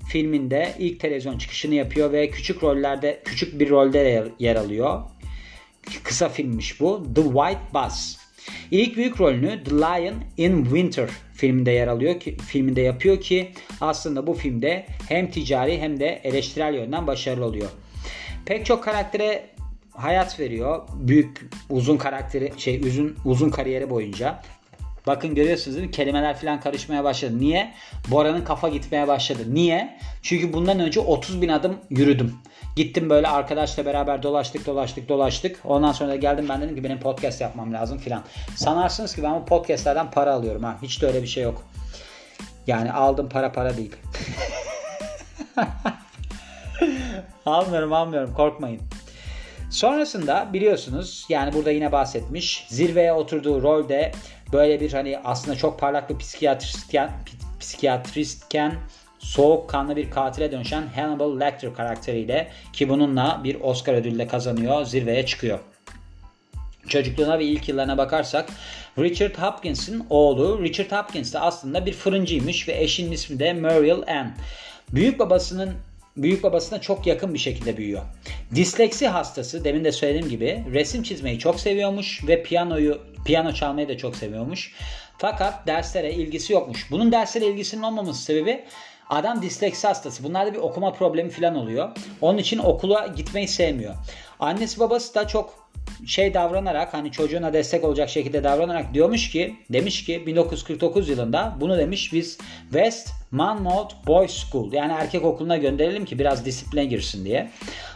filminde 0.10 0.76
ilk 0.80 1.00
televizyon 1.00 1.38
çıkışını 1.38 1.76
yapıyor 1.76 2.12
ve 2.12 2.30
küçük 2.30 2.64
rollerde 2.64 3.22
küçük 3.26 3.60
bir 3.60 3.70
rolde 3.70 4.28
yer 4.40 4.56
alıyor. 4.56 5.02
Kısa 6.04 6.30
filmmiş 6.30 6.80
bu. 6.80 7.04
The 7.16 7.24
White 7.24 7.62
Bus. 7.74 8.18
İlk 8.72 8.98
büyük 8.98 9.22
rolünü 9.22 9.64
The 9.64 9.72
Lion 9.72 10.16
in 10.38 10.64
Winter 10.64 11.10
filminde 11.34 11.72
yer 11.72 11.88
alıyor 11.88 12.20
ki 12.20 12.38
filminde 12.38 12.82
yapıyor 12.82 13.22
ki 13.22 13.52
aslında 13.82 14.28
bu 14.28 14.34
filmde 14.34 14.86
hem 15.10 15.32
ticari 15.32 15.82
hem 15.82 16.00
de 16.00 16.22
eleştirel 16.24 16.74
yönden 16.74 17.08
başarılı 17.08 17.46
oluyor. 17.46 17.70
Pek 18.46 18.66
çok 18.66 18.84
karaktere 18.84 19.50
hayat 19.92 20.40
veriyor. 20.40 20.82
Büyük 20.96 21.50
uzun 21.70 21.98
karakteri 21.98 22.54
şey 22.58 22.82
uzun 22.88 23.18
uzun 23.26 23.50
kariyeri 23.50 23.90
boyunca. 23.90 24.42
Bakın 25.08 25.36
görüyorsunuz 25.36 25.78
değil 25.78 25.88
mi? 25.88 25.94
Kelimeler 25.94 26.38
falan 26.38 26.60
karışmaya 26.60 27.04
başladı. 27.04 27.40
Niye? 27.40 27.74
Bora'nın 28.12 28.44
kafa 28.44 28.70
gitmeye 28.70 29.08
başladı. 29.08 29.40
Niye? 29.48 30.00
Çünkü 30.22 30.54
bundan 30.54 30.80
önce 30.80 31.00
30 31.00 31.42
bin 31.42 31.50
adım 31.50 31.78
yürüdüm. 31.90 32.34
Gittim 32.76 33.10
böyle 33.10 33.28
arkadaşla 33.28 33.86
beraber 33.86 34.24
dolaştık 34.24 34.66
dolaştık 34.66 35.10
dolaştık. 35.10 35.60
Ondan 35.66 35.92
sonra 35.92 36.10
da 36.10 36.16
geldim 36.16 36.46
ben 36.50 36.62
dedim 36.62 36.76
ki 36.76 36.84
benim 36.84 37.00
podcast 37.00 37.42
yapmam 37.42 37.74
lazım 37.74 37.98
filan. 37.98 38.24
Sanarsınız 38.56 39.16
ki 39.16 39.24
ben 39.24 39.42
bu 39.42 39.46
podcastlerden 39.46 40.12
para 40.12 40.34
alıyorum 40.34 40.64
ha. 40.64 40.78
Hiç 40.82 41.02
de 41.02 41.08
öyle 41.08 41.22
bir 41.22 41.28
şey 41.28 41.44
yok. 41.44 41.64
Yani 42.68 42.92
aldım 42.92 43.30
para 43.30 43.52
para 43.52 43.78
değil. 43.78 43.96
almıyorum 47.46 47.94
almıyorum 47.94 48.34
korkmayın. 48.34 48.82
Sonrasında 49.70 50.50
biliyorsunuz 50.54 51.26
yani 51.30 51.54
burada 51.54 51.72
yine 51.72 51.92
bahsetmiş 51.92 52.66
zirveye 52.70 53.14
oturduğu 53.14 53.62
rolde 53.62 54.12
böyle 54.54 54.80
bir 54.82 54.94
hani 54.94 55.20
aslında 55.24 55.58
çok 55.58 55.80
parlak 55.80 56.10
bir 56.10 56.18
psikiyatristken, 56.18 57.12
psikiyatristken 57.60 58.76
soğukkanlı 59.20 59.96
bir 59.96 60.12
katile 60.12 60.52
dönüşen 60.52 60.84
Hannibal 60.96 61.40
Lecter 61.40 61.74
karakteriyle 61.74 62.52
ki 62.74 62.90
bununla 62.90 63.42
bir 63.44 63.62
Oscar 63.62 63.94
ödülü 63.94 64.20
de 64.20 64.28
kazanıyor, 64.28 64.86
zirveye 64.86 65.26
çıkıyor. 65.26 65.60
Çocukluğuna 66.88 67.40
ve 67.40 67.46
ilk 67.46 67.70
yıllarına 67.70 67.98
bakarsak 67.98 68.50
Richard 69.00 69.36
Hopkins'in 69.36 70.06
oğlu 70.10 70.64
Richard 70.64 70.92
Hopkins 70.92 71.34
de 71.34 71.40
aslında 71.40 71.86
bir 71.86 71.94
fırıncıymış 71.94 72.68
ve 72.68 72.82
eşinin 72.82 73.12
ismi 73.12 73.40
de 73.40 73.54
Muriel 73.54 74.20
Ann. 74.20 74.32
Büyük 74.90 75.20
babasının 75.20 75.74
büyük 76.18 76.44
babasına 76.44 76.82
çok 76.82 77.08
yakın 77.08 77.34
bir 77.34 77.40
şekilde 77.40 77.78
büyüyor. 77.78 78.02
Disleksi 78.56 79.08
hastası 79.08 79.64
demin 79.64 79.84
de 79.84 79.92
söylediğim 79.92 80.30
gibi 80.30 80.64
resim 80.74 81.04
çizmeyi 81.04 81.40
çok 81.40 81.60
seviyormuş 81.60 82.28
ve 82.28 82.44
piyanoyu 82.44 83.02
piyano 83.26 83.54
çalmayı 83.54 83.90
da 83.90 83.98
çok 83.98 84.16
seviyormuş. 84.16 84.74
Fakat 85.18 85.68
derslere 85.68 86.14
ilgisi 86.14 86.54
yokmuş. 86.54 86.92
Bunun 86.92 87.12
derslere 87.12 87.46
ilgisinin 87.46 87.82
olmaması 87.82 88.22
sebebi 88.24 88.64
Adam 89.10 89.42
disleksi 89.42 89.88
hastası. 89.88 90.24
Bunlarda 90.24 90.54
bir 90.54 90.58
okuma 90.58 90.94
problemi 90.94 91.30
falan 91.30 91.56
oluyor. 91.56 91.90
Onun 92.22 92.38
için 92.38 92.60
okula 92.60 93.08
gitmeyi 93.08 93.48
sevmiyor. 93.48 93.96
Annesi 94.40 94.80
babası 94.80 95.16
da 95.16 95.28
çok 95.28 95.70
şey 96.06 96.34
davranarak 96.34 96.94
hani 96.94 97.12
çocuğuna 97.12 97.54
destek 97.54 97.84
olacak 97.84 98.10
şekilde 98.10 98.44
davranarak 98.44 98.94
diyormuş 98.94 99.30
ki 99.30 99.56
demiş 99.70 100.06
ki 100.06 100.28
1949 100.28 101.10
yılında 101.10 101.56
bunu 101.60 101.78
demiş 101.78 102.14
biz 102.14 102.38
West 102.64 103.10
Monmouth 103.32 103.94
Boys 104.08 104.32
School 104.32 104.74
yani 104.74 104.92
erkek 104.92 105.26
okuluna 105.26 105.58
gönderelim 105.58 106.06
ki 106.06 106.20
biraz 106.20 106.46
disipline 106.46 106.86
girsin 106.86 107.26
diye. 107.26 107.50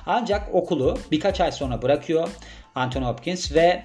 Ancak 0.06 0.56
okulu 0.56 0.98
birkaç 1.12 1.42
ay 1.42 1.52
sonra 1.52 1.82
bırakıyor 1.82 2.30
Anthony 2.76 3.06
Hopkins 3.06 3.56
ve 3.56 3.84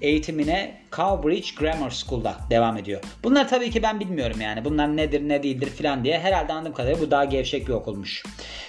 eğitimine 0.00 0.80
Cowbridge 0.96 1.48
Grammar 1.58 1.90
School'da 1.90 2.36
devam 2.50 2.76
ediyor. 2.76 3.00
Bunlar 3.24 3.48
tabii 3.48 3.70
ki 3.70 3.82
ben 3.82 4.00
bilmiyorum 4.00 4.40
yani. 4.40 4.64
Bunlar 4.64 4.96
nedir 4.96 5.28
ne 5.28 5.42
değildir 5.42 5.70
filan 5.70 6.04
diye. 6.04 6.18
Herhalde 6.18 6.52
anladığım 6.52 6.74
kadarıyla 6.74 7.06
bu 7.06 7.10
daha 7.10 7.24
gevşek 7.24 7.68
bir 7.68 7.72
okulmuş. 7.72 8.22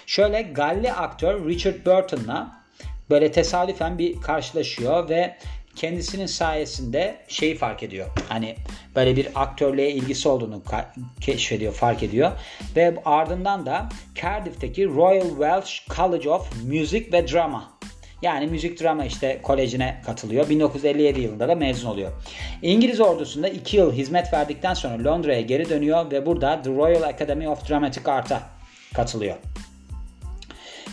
Şöyle 0.06 0.42
Galli 0.42 0.94
aktör 0.94 1.50
Richard 1.50 1.86
Burton'la 1.86 2.60
böyle 3.10 3.32
tesadüfen 3.32 3.98
bir 3.98 4.22
karşılaşıyor 4.22 5.10
ve 5.10 5.38
kendisinin 5.76 6.26
sayesinde 6.26 7.18
şeyi 7.28 7.56
fark 7.56 7.84
ediyor. 7.84 8.08
Hani 8.30 8.56
böyle 8.96 9.16
bir 9.16 9.28
aktörlüğe 9.36 9.92
ilgisi 9.92 10.30
olduğunu 10.30 10.64
keşfediyor, 11.22 11.74
fark 11.74 12.04
ediyor. 12.04 12.32
Ve 12.76 12.96
ardından 13.06 13.66
da 13.66 13.90
Cardiff'teki 14.22 14.88
Royal 14.88 15.30
Welsh 15.30 15.88
College 15.96 16.30
of 16.30 16.64
Music 16.64 17.12
ve 17.12 17.28
Drama 17.28 17.80
yani 18.22 18.48
müzik 18.48 18.82
drama 18.82 19.06
işte 19.06 19.40
kolejine 19.44 20.02
katılıyor. 20.06 20.50
1957 20.50 21.22
yılında 21.22 21.48
da 21.48 21.56
mezun 21.56 21.90
oluyor. 21.90 22.12
İngiliz 22.62 23.00
ordusunda 23.00 23.50
2 23.50 23.78
yıl 23.78 23.94
hizmet 23.94 24.34
verdikten 24.34 24.74
sonra 24.74 25.04
Londra'ya 25.04 25.42
geri 25.42 25.70
dönüyor 25.70 26.12
ve 26.12 26.26
burada 26.26 26.62
The 26.62 26.70
Royal 26.70 27.04
Academy 27.04 27.48
of 27.48 27.70
Dramatic 27.70 28.12
Art'a 28.12 28.42
katılıyor. 28.94 29.36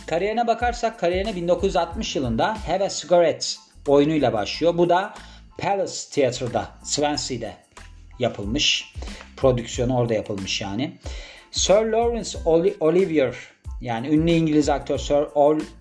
Kariyerine 0.07 0.47
bakarsak 0.47 0.99
kariyerine 0.99 1.35
1960 1.35 2.15
yılında 2.15 2.57
Have 2.67 2.85
a 2.85 2.89
Cigarette 2.89 3.45
oyunuyla 3.87 4.33
başlıyor. 4.33 4.77
Bu 4.77 4.89
da 4.89 5.13
Palace 5.57 5.93
Theatre'da, 6.11 6.67
Swansea'de 6.83 7.53
yapılmış. 8.19 8.93
Prodüksiyonu 9.37 9.97
orada 9.97 10.13
yapılmış 10.13 10.61
yani. 10.61 10.97
Sir 11.51 11.73
Lawrence 11.73 12.37
Olivier 12.79 13.35
yani 13.81 14.07
ünlü 14.07 14.31
İngiliz 14.31 14.69
aktör 14.69 14.97
Sir 14.97 15.25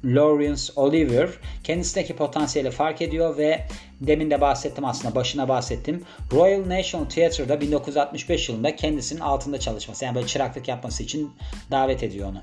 Lawrence 0.04 0.62
Olivier 0.76 1.28
kendisindeki 1.64 2.16
potansiyeli 2.16 2.70
fark 2.70 3.02
ediyor 3.02 3.38
ve 3.38 3.66
demin 4.00 4.30
de 4.30 4.40
bahsettim 4.40 4.84
aslında 4.84 5.14
başına 5.14 5.48
bahsettim. 5.48 6.04
Royal 6.32 6.68
National 6.68 7.04
Theatre'da 7.04 7.60
1965 7.60 8.48
yılında 8.48 8.76
kendisinin 8.76 9.20
altında 9.20 9.60
çalışması 9.60 10.04
yani 10.04 10.14
böyle 10.14 10.26
çıraklık 10.26 10.68
yapması 10.68 11.02
için 11.02 11.30
davet 11.70 12.02
ediyor 12.02 12.28
onu. 12.28 12.42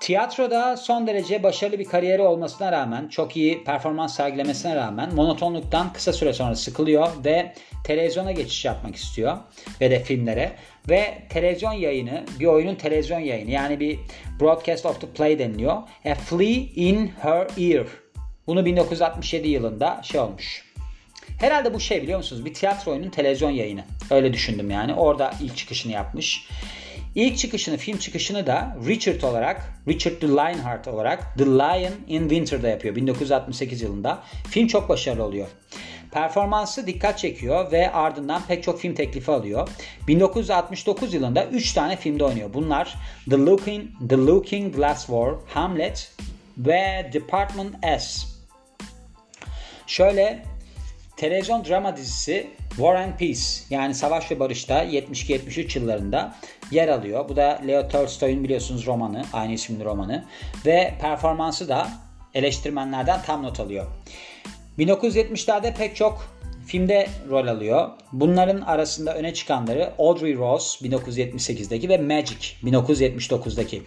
Tiyatroda 0.00 0.76
son 0.76 1.06
derece 1.06 1.42
başarılı 1.42 1.78
bir 1.78 1.84
kariyeri 1.84 2.22
olmasına 2.22 2.72
rağmen, 2.72 3.08
çok 3.08 3.36
iyi 3.36 3.64
performans 3.64 4.16
sergilemesine 4.16 4.76
rağmen 4.76 5.14
monotonluktan 5.14 5.92
kısa 5.92 6.12
süre 6.12 6.32
sonra 6.32 6.56
sıkılıyor 6.56 7.08
ve 7.24 7.54
televizyona 7.84 8.32
geçiş 8.32 8.64
yapmak 8.64 8.96
istiyor 8.96 9.36
ve 9.80 9.90
de 9.90 10.02
filmlere 10.02 10.52
ve 10.88 11.18
televizyon 11.28 11.72
yayını, 11.72 12.24
bir 12.40 12.46
oyunun 12.46 12.74
televizyon 12.74 13.20
yayını 13.20 13.50
yani 13.50 13.80
bir 13.80 13.98
broadcast 14.40 14.86
of 14.86 15.00
the 15.00 15.06
play 15.06 15.38
deniliyor. 15.38 15.76
A 16.04 16.14
Flea 16.14 16.64
in 16.74 17.12
Her 17.20 17.46
Ear. 17.58 17.86
Bunu 18.46 18.64
1967 18.64 19.48
yılında 19.48 20.00
şey 20.02 20.20
olmuş. 20.20 20.64
Herhalde 21.40 21.74
bu 21.74 21.80
şey 21.80 22.02
biliyor 22.02 22.18
musunuz? 22.18 22.44
Bir 22.44 22.54
tiyatro 22.54 22.92
oyunun 22.92 23.10
televizyon 23.10 23.50
yayını. 23.50 23.84
Öyle 24.10 24.32
düşündüm 24.32 24.70
yani. 24.70 24.94
Orada 24.94 25.34
ilk 25.42 25.56
çıkışını 25.56 25.92
yapmış. 25.92 26.48
İlk 27.14 27.38
çıkışını, 27.38 27.76
film 27.76 27.98
çıkışını 27.98 28.46
da 28.46 28.76
Richard 28.86 29.22
olarak, 29.22 29.72
Richard 29.88 30.20
the 30.20 30.28
Lionheart 30.28 30.88
olarak 30.88 31.38
The 31.38 31.44
Lion 31.46 31.92
in 32.08 32.20
Winter'da 32.20 32.68
yapıyor 32.68 32.96
1968 32.96 33.82
yılında. 33.82 34.22
Film 34.50 34.66
çok 34.66 34.88
başarılı 34.88 35.24
oluyor. 35.24 35.46
Performansı 36.16 36.86
dikkat 36.86 37.18
çekiyor 37.18 37.72
ve 37.72 37.92
ardından 37.92 38.42
pek 38.48 38.62
çok 38.62 38.80
film 38.80 38.94
teklifi 38.94 39.30
alıyor. 39.30 39.68
1969 40.08 41.14
yılında 41.14 41.44
3 41.44 41.72
tane 41.72 41.96
filmde 41.96 42.24
oynuyor. 42.24 42.54
Bunlar 42.54 42.94
The 43.30 43.36
Looking, 43.36 43.90
The 44.08 44.16
Looking 44.16 44.76
Glass 44.76 45.06
War, 45.06 45.34
Hamlet 45.54 46.12
ve 46.58 47.10
Department 47.12 47.74
S. 48.00 48.26
Şöyle 49.86 50.42
televizyon 51.16 51.64
drama 51.64 51.96
dizisi 51.96 52.50
War 52.68 52.94
and 52.94 53.18
Peace 53.18 53.40
yani 53.70 53.94
Savaş 53.94 54.30
ve 54.30 54.40
Barış'ta 54.40 54.84
72-73 54.84 55.78
yıllarında 55.78 56.36
yer 56.70 56.88
alıyor. 56.88 57.28
Bu 57.28 57.36
da 57.36 57.60
Leo 57.66 57.88
Tolstoy'un 57.88 58.44
biliyorsunuz 58.44 58.86
romanı, 58.86 59.24
aynı 59.32 59.52
isimli 59.52 59.84
romanı 59.84 60.24
ve 60.66 60.94
performansı 61.00 61.68
da 61.68 61.88
eleştirmenlerden 62.34 63.22
tam 63.22 63.42
not 63.42 63.60
alıyor. 63.60 63.86
1970'lerde 64.78 65.74
pek 65.74 65.96
çok 65.96 66.36
filmde 66.66 67.08
rol 67.30 67.46
alıyor. 67.46 67.90
Bunların 68.12 68.60
arasında 68.60 69.14
öne 69.14 69.34
çıkanları 69.34 69.92
Audrey 69.98 70.36
Rose 70.36 70.88
1978'deki 70.88 71.88
ve 71.88 71.98
Magic 71.98 72.54
1979'daki. 72.64 73.82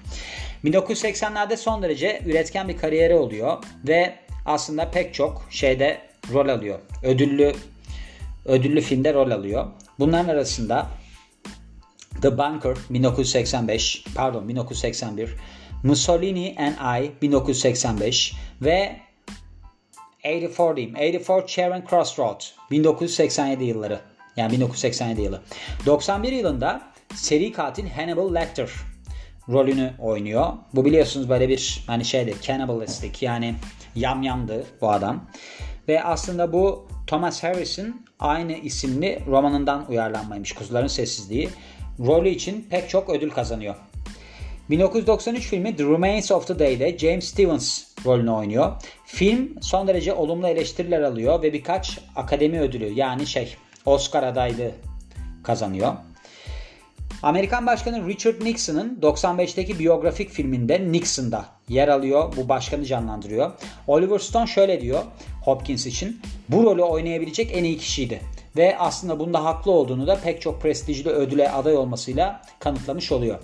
1980'lerde 0.64 1.58
son 1.58 1.84
derece 1.84 2.22
üretken 2.26 2.68
bir 2.68 2.78
kariyeri 2.78 3.16
oluyor 3.16 3.58
ve 3.88 4.16
aslında 4.46 4.92
pek 4.92 5.14
çok 5.14 5.46
şeyde 5.50 5.98
rol 6.34 6.50
alıyor. 6.50 6.80
Ödüllü 7.04 7.54
ödüllü 8.46 8.82
filmde 8.82 9.14
rol 9.14 9.32
alıyor. 9.32 9.68
Bunların 10.00 10.30
arasında 10.30 10.88
The 12.22 12.38
Bunker 12.38 12.76
1985, 12.90 14.04
pardon 14.16 14.48
1981, 14.48 15.30
Mussolini 15.84 16.56
and 16.58 17.04
I 17.04 17.12
1985 17.22 18.34
ve 18.62 18.96
84 20.24 20.78
diyeyim. 20.78 20.96
84 20.96 21.48
Charing 21.50 21.90
Crossroad 21.90 22.42
1987 22.72 23.64
yılları. 23.64 24.00
Yani 24.36 24.52
1987 24.52 25.22
yılı. 25.22 25.42
91 25.86 26.32
yılında 26.32 26.82
seri 27.16 27.52
katil 27.52 27.90
Hannibal 27.90 28.36
Lecter 28.36 28.70
rolünü 29.50 29.94
oynuyor. 30.00 30.54
Bu 30.74 30.86
biliyorsunuz 30.86 31.30
böyle 31.30 31.50
bir 31.50 31.84
hani 31.88 32.06
şeydi 32.06 32.36
cannibalistic 32.42 33.26
yani 33.26 33.56
yamyamdı 33.96 34.66
bu 34.82 34.92
adam. 34.92 35.30
Ve 35.88 36.04
aslında 36.04 36.54
bu 36.54 36.88
Thomas 37.08 37.44
Harris'in 37.44 38.06
aynı 38.20 38.54
isimli 38.54 39.22
romanından 39.28 39.86
uyarlanmaymış 39.90 40.52
Kuzuların 40.52 40.88
Sessizliği. 40.88 41.50
Rolü 42.00 42.30
için 42.30 42.68
pek 42.70 42.90
çok 42.90 43.10
ödül 43.10 43.30
kazanıyor. 43.30 43.76
1993 44.70 45.48
filmi 45.48 45.76
The 45.76 45.84
Remains 45.84 46.32
of 46.32 46.48
the 46.48 46.60
Day'de 46.60 46.98
James 46.98 47.26
Stevens 47.26 47.84
rolünü 48.06 48.32
oynuyor. 48.32 48.72
Film 49.06 49.56
son 49.62 49.88
derece 49.88 50.14
olumlu 50.14 50.48
eleştiriler 50.48 51.02
alıyor 51.02 51.42
ve 51.44 51.54
birkaç 51.54 52.00
akademi 52.16 52.60
ödülü 52.60 52.94
yani 52.94 53.28
şey 53.28 53.56
Oscar 53.86 54.24
adaylığı 54.24 54.72
kazanıyor. 55.44 55.94
Amerikan 57.24 57.66
Başkanı 57.66 58.08
Richard 58.08 58.42
Nixon'ın 58.44 59.00
95'teki 59.02 59.80
biyografik 59.80 60.30
filminde 60.30 60.92
Nixon'da 60.92 61.46
yer 61.70 61.88
alıyor. 61.88 62.34
Bu 62.38 62.50
başkanı 62.50 62.86
canlandırıyor. 62.86 63.52
Oliver 63.88 64.20
Stone 64.20 64.48
şöyle 64.48 64.82
diyor 64.82 65.04
Hopkins 65.46 65.86
için. 65.86 66.22
Bu 66.50 66.64
rolü 66.64 66.82
oynayabilecek 66.82 67.52
en 67.54 67.64
iyi 67.64 67.78
kişiydi. 67.78 68.22
Ve 68.58 68.78
aslında 68.78 69.20
bunda 69.20 69.44
haklı 69.44 69.72
olduğunu 69.72 70.08
da 70.08 70.16
pek 70.16 70.42
çok 70.42 70.62
prestijli 70.62 71.10
ödüle 71.10 71.52
aday 71.52 71.78
olmasıyla 71.78 72.42
kanıtlamış 72.60 73.12
oluyor. 73.12 73.40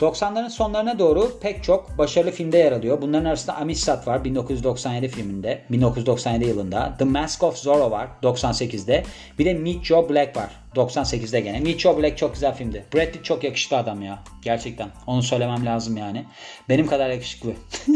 90'ların 0.00 0.50
sonlarına 0.50 0.98
doğru 0.98 1.38
pek 1.40 1.64
çok 1.64 1.98
başarılı 1.98 2.30
filmde 2.30 2.58
yer 2.58 2.72
alıyor. 2.72 3.02
Bunların 3.02 3.24
arasında 3.24 3.56
Amistad 3.56 4.06
var 4.06 4.24
1997 4.24 5.08
filminde, 5.08 5.62
1997 5.70 6.44
yılında. 6.44 6.94
The 6.98 7.04
Mask 7.04 7.42
of 7.42 7.56
Zorro 7.56 7.90
var 7.90 8.08
98'de. 8.22 9.04
Bir 9.38 9.44
de 9.44 9.54
Meet 9.54 9.84
Joe 9.84 10.08
Black 10.08 10.36
var 10.36 10.50
98'de 10.74 11.40
gene. 11.40 11.60
Meet 11.60 11.80
Joe 11.80 11.98
Black 11.98 12.18
çok 12.18 12.34
güzel 12.34 12.54
filmdi. 12.54 12.84
Brad 12.94 13.12
Pitt 13.12 13.24
çok 13.24 13.44
yakışıklı 13.44 13.76
adam 13.76 14.02
ya. 14.02 14.18
Gerçekten. 14.42 14.88
Onu 15.06 15.22
söylemem 15.22 15.66
lazım 15.66 15.96
yani. 15.96 16.24
Benim 16.68 16.86
kadar 16.86 17.10
yakışıklı. 17.10 17.52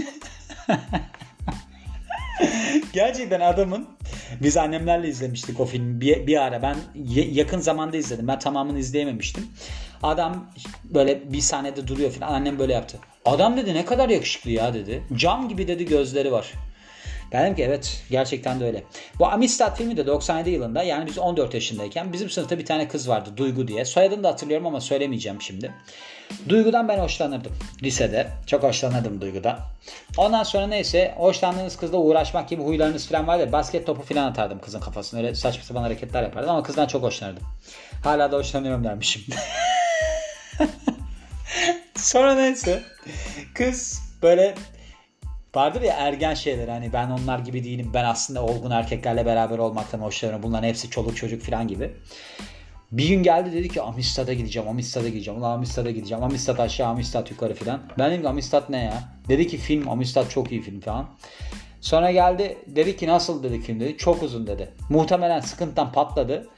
Gerçekten 2.92 3.40
adamın 3.40 3.88
biz 4.42 4.56
annemlerle 4.56 5.08
izlemiştik 5.08 5.60
o 5.60 5.64
filmi 5.64 6.00
bir, 6.00 6.26
bir 6.26 6.42
ara. 6.42 6.62
Ben 6.62 6.76
yakın 7.32 7.60
zamanda 7.60 7.96
izledim. 7.96 8.28
Ben 8.28 8.38
tamamını 8.38 8.78
izleyememiştim. 8.78 9.46
Adam 10.02 10.46
böyle 10.84 11.32
bir 11.32 11.40
sahnede 11.40 11.88
duruyor 11.88 12.10
falan. 12.10 12.32
Annem 12.32 12.58
böyle 12.58 12.72
yaptı. 12.72 12.98
Adam 13.24 13.56
dedi 13.56 13.74
ne 13.74 13.84
kadar 13.84 14.08
yakışıklı 14.08 14.50
ya 14.50 14.74
dedi. 14.74 15.02
Cam 15.16 15.48
gibi 15.48 15.68
dedi 15.68 15.84
gözleri 15.84 16.32
var. 16.32 16.52
Ben 17.32 17.44
dedim 17.44 17.56
ki 17.56 17.62
evet 17.62 18.02
gerçekten 18.10 18.60
de 18.60 18.64
öyle. 18.64 18.84
Bu 19.18 19.26
Amistad 19.26 19.76
filmi 19.76 19.96
de 19.96 20.06
97 20.06 20.50
yılında 20.50 20.82
yani 20.82 21.06
biz 21.06 21.18
14 21.18 21.54
yaşındayken 21.54 22.12
bizim 22.12 22.30
sınıfta 22.30 22.58
bir 22.58 22.66
tane 22.66 22.88
kız 22.88 23.08
vardı 23.08 23.30
Duygu 23.36 23.68
diye. 23.68 23.84
Soyadını 23.84 24.24
da 24.24 24.28
hatırlıyorum 24.28 24.66
ama 24.66 24.80
söylemeyeceğim 24.80 25.42
şimdi. 25.42 25.72
Duygu'dan 26.48 26.88
ben 26.88 26.98
hoşlanırdım 26.98 27.52
lisede. 27.82 28.28
Çok 28.46 28.62
hoşlanırdım 28.62 29.20
Duygu'dan. 29.20 29.58
Ondan 30.16 30.42
sonra 30.42 30.66
neyse 30.66 31.14
hoşlandığınız 31.16 31.76
kızla 31.76 31.98
uğraşmak 31.98 32.48
gibi 32.48 32.62
huylarınız 32.62 33.08
falan 33.08 33.26
vardı. 33.26 33.52
Basket 33.52 33.86
topu 33.86 34.02
falan 34.02 34.24
atardım 34.30 34.58
kızın 34.60 34.80
kafasına. 34.80 35.20
Öyle 35.20 35.34
saçma 35.34 35.64
sapan 35.64 35.82
hareketler 35.82 36.22
yapardım 36.22 36.50
ama 36.50 36.62
kızdan 36.62 36.86
çok 36.86 37.02
hoşlanırdım. 37.02 37.42
Hala 38.04 38.32
da 38.32 38.36
hoşlanıyorum 38.36 38.84
dermişim. 38.84 39.22
sonra 41.96 42.34
neyse 42.34 42.82
kız 43.54 44.02
böyle 44.22 44.54
vardır 45.54 45.82
ya 45.82 45.94
ergen 45.98 46.34
şeyler 46.34 46.68
hani 46.68 46.92
ben 46.92 47.10
onlar 47.10 47.38
gibi 47.38 47.64
değilim 47.64 47.90
ben 47.94 48.04
aslında 48.04 48.44
olgun 48.44 48.70
erkeklerle 48.70 49.26
beraber 49.26 49.58
olmaktan 49.58 49.98
hoşlanıyorum 49.98 50.42
bunların 50.42 50.68
hepsi 50.68 50.90
çoluk 50.90 51.16
çocuk 51.16 51.42
falan 51.42 51.68
gibi. 51.68 51.92
Bir 52.92 53.08
gün 53.08 53.22
geldi 53.22 53.52
dedi 53.52 53.68
ki 53.68 53.82
Amistad'a 53.82 54.32
gideceğim, 54.32 54.68
Amistad'a 54.68 55.08
gideceğim. 55.08 55.40
Ulan 55.40 55.54
Amistad'a 55.54 55.90
gideceğim. 55.90 56.24
Amistad 56.24 56.58
aşağı, 56.58 56.88
Amistad 56.88 57.30
yukarı 57.30 57.54
filan. 57.54 57.80
Ben 57.98 58.10
dedim 58.10 58.22
ki 58.22 58.28
Amistad 58.28 58.64
ne 58.68 58.84
ya? 58.84 59.02
Dedi 59.28 59.46
ki 59.46 59.58
film, 59.58 59.88
Amistad 59.88 60.28
çok 60.28 60.52
iyi 60.52 60.62
film 60.62 60.80
falan. 60.80 61.08
Sonra 61.80 62.10
geldi 62.10 62.58
dedi 62.66 62.96
ki 62.96 63.06
nasıl 63.06 63.42
dedi 63.42 63.60
film 63.60 63.80
dedi. 63.80 63.96
Çok 63.96 64.22
uzun 64.22 64.46
dedi. 64.46 64.70
Muhtemelen 64.90 65.40
sıkıntıdan 65.40 65.92
patladı. 65.92 66.48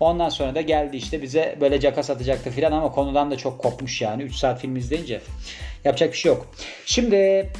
Ondan 0.00 0.28
sonra 0.28 0.54
da 0.54 0.60
geldi 0.60 0.96
işte 0.96 1.22
bize 1.22 1.56
böyle 1.60 1.80
caka 1.80 2.02
satacaktı 2.02 2.50
filan 2.50 2.72
ama 2.72 2.92
konudan 2.92 3.30
da 3.30 3.36
çok 3.36 3.58
kopmuş 3.58 4.02
yani. 4.02 4.22
3 4.22 4.34
saat 4.34 4.60
film 4.60 4.76
izleyince 4.76 5.20
yapacak 5.84 6.12
bir 6.12 6.18
şey 6.18 6.32
yok. 6.32 6.46
Şimdi 6.86 7.50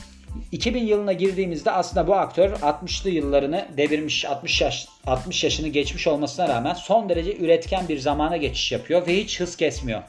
2000 0.53 0.87
yılına 0.87 1.13
girdiğimizde 1.13 1.71
aslında 1.71 2.07
bu 2.07 2.15
aktör 2.15 2.51
60'lı 2.51 3.11
yıllarını 3.11 3.67
devirmiş, 3.77 4.25
60 4.25 4.61
yaş 4.61 4.89
60 5.07 5.45
yaşını 5.45 5.69
geçmiş 5.69 6.07
olmasına 6.07 6.49
rağmen 6.49 6.75
son 6.75 7.09
derece 7.09 7.37
üretken 7.37 7.89
bir 7.89 7.99
zamana 7.99 8.37
geçiş 8.37 8.73
yapıyor 8.73 9.07
ve 9.07 9.17
hiç 9.17 9.41
hız 9.41 9.57
kesmiyor. 9.57 10.03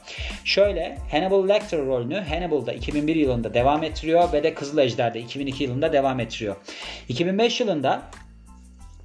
Şöyle 0.44 0.98
Hannibal 1.10 1.48
Lecter 1.48 1.80
rolünü 1.80 2.20
Hannibal'da 2.20 2.72
2001 2.72 3.16
yılında 3.16 3.54
devam 3.54 3.82
ettiriyor 3.82 4.32
ve 4.32 4.42
de 4.42 4.54
Kızıl 4.54 4.78
Ejder'de 4.78 5.20
2002 5.20 5.64
yılında 5.64 5.92
devam 5.92 6.20
ettiriyor. 6.20 6.56
2005 7.08 7.60
yılında 7.60 8.02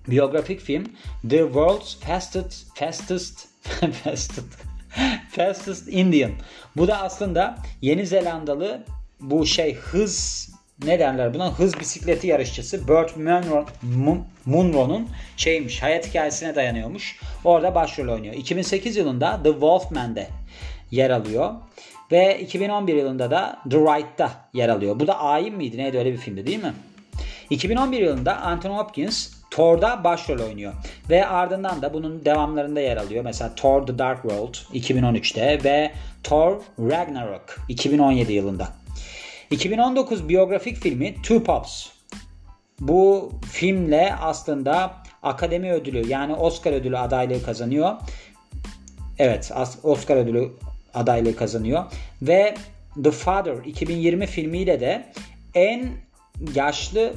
biyografik 0.08 0.60
film 0.60 0.84
The 1.30 1.38
World's 1.38 2.00
Fastest 2.00 2.78
Fastest 2.78 3.48
Fastest 4.04 4.42
Fastest 5.30 5.88
Indian. 5.88 6.32
Bu 6.78 6.88
da 6.88 7.02
aslında 7.02 7.58
Yeni 7.82 8.08
Zelandalı 8.08 8.84
bu 9.20 9.46
şey 9.46 9.76
hız 9.76 10.50
ne 10.86 11.00
derler 11.00 11.34
buna 11.34 11.60
hız 11.60 11.80
bisikleti 11.80 12.28
yarışçısı 12.28 12.88
Burt 12.88 13.18
Munro, 13.18 13.66
Munro'nun 14.46 15.08
şeymiş 15.38 15.84
hayat 15.84 16.08
hikayesine 16.08 16.56
dayanıyormuş. 16.56 17.20
Orada 17.44 17.76
başrol 17.76 18.14
oynuyor. 18.14 18.34
2008 18.34 18.98
yılında 18.98 19.44
The 19.44 19.52
Wolfman'de 19.52 20.28
yer 20.92 21.10
alıyor. 21.10 21.54
Ve 22.12 22.40
2011 22.40 22.96
yılında 22.96 23.32
da 23.32 23.60
The 23.70 23.78
Right'ta 23.78 24.32
yer 24.54 24.70
alıyor. 24.70 25.00
Bu 25.00 25.08
da 25.08 25.20
Ayin 25.20 25.56
miydi? 25.56 25.78
Neydi 25.78 25.98
öyle 25.98 26.14
bir 26.14 26.18
filmdi 26.18 26.48
değil 26.48 26.64
mi? 26.64 26.74
2011 27.50 28.02
yılında 28.02 28.38
Anthony 28.38 28.78
Hopkins 28.78 29.30
Thor'da 29.54 30.04
başrol 30.04 30.40
oynuyor. 30.40 30.74
Ve 31.10 31.28
ardından 31.28 31.82
da 31.82 31.94
bunun 31.94 32.26
devamlarında 32.26 32.80
yer 32.80 32.98
alıyor. 32.98 33.24
Mesela 33.24 33.56
Thor 33.56 33.88
The 33.88 33.98
Dark 33.98 34.22
World 34.22 34.54
2013'te 34.54 35.64
ve 35.64 35.92
Thor 36.24 36.62
Ragnarok 36.80 37.58
2017 37.70 38.34
yılında. 38.34 38.68
2019 39.52 40.30
biyografik 40.30 40.78
filmi 40.78 41.16
Two 41.16 41.44
Pops. 41.44 41.88
Bu 42.80 43.32
filmle 43.52 44.16
aslında 44.22 44.94
Akademi 45.24 45.72
ödülü 45.72 46.08
yani 46.08 46.34
Oscar 46.34 46.74
ödülü 46.74 46.98
adaylığı 46.98 47.44
kazanıyor. 47.44 47.94
Evet 49.20 49.52
Oscar 49.84 50.18
ödülü 50.18 50.52
adaylığı 50.94 51.36
kazanıyor. 51.36 51.84
Ve 52.22 52.56
The 53.04 53.12
Father 53.12 53.56
2020 53.66 54.26
filmiyle 54.26 54.80
de 54.80 55.06
en 55.56 55.90
yaşlı 56.56 57.14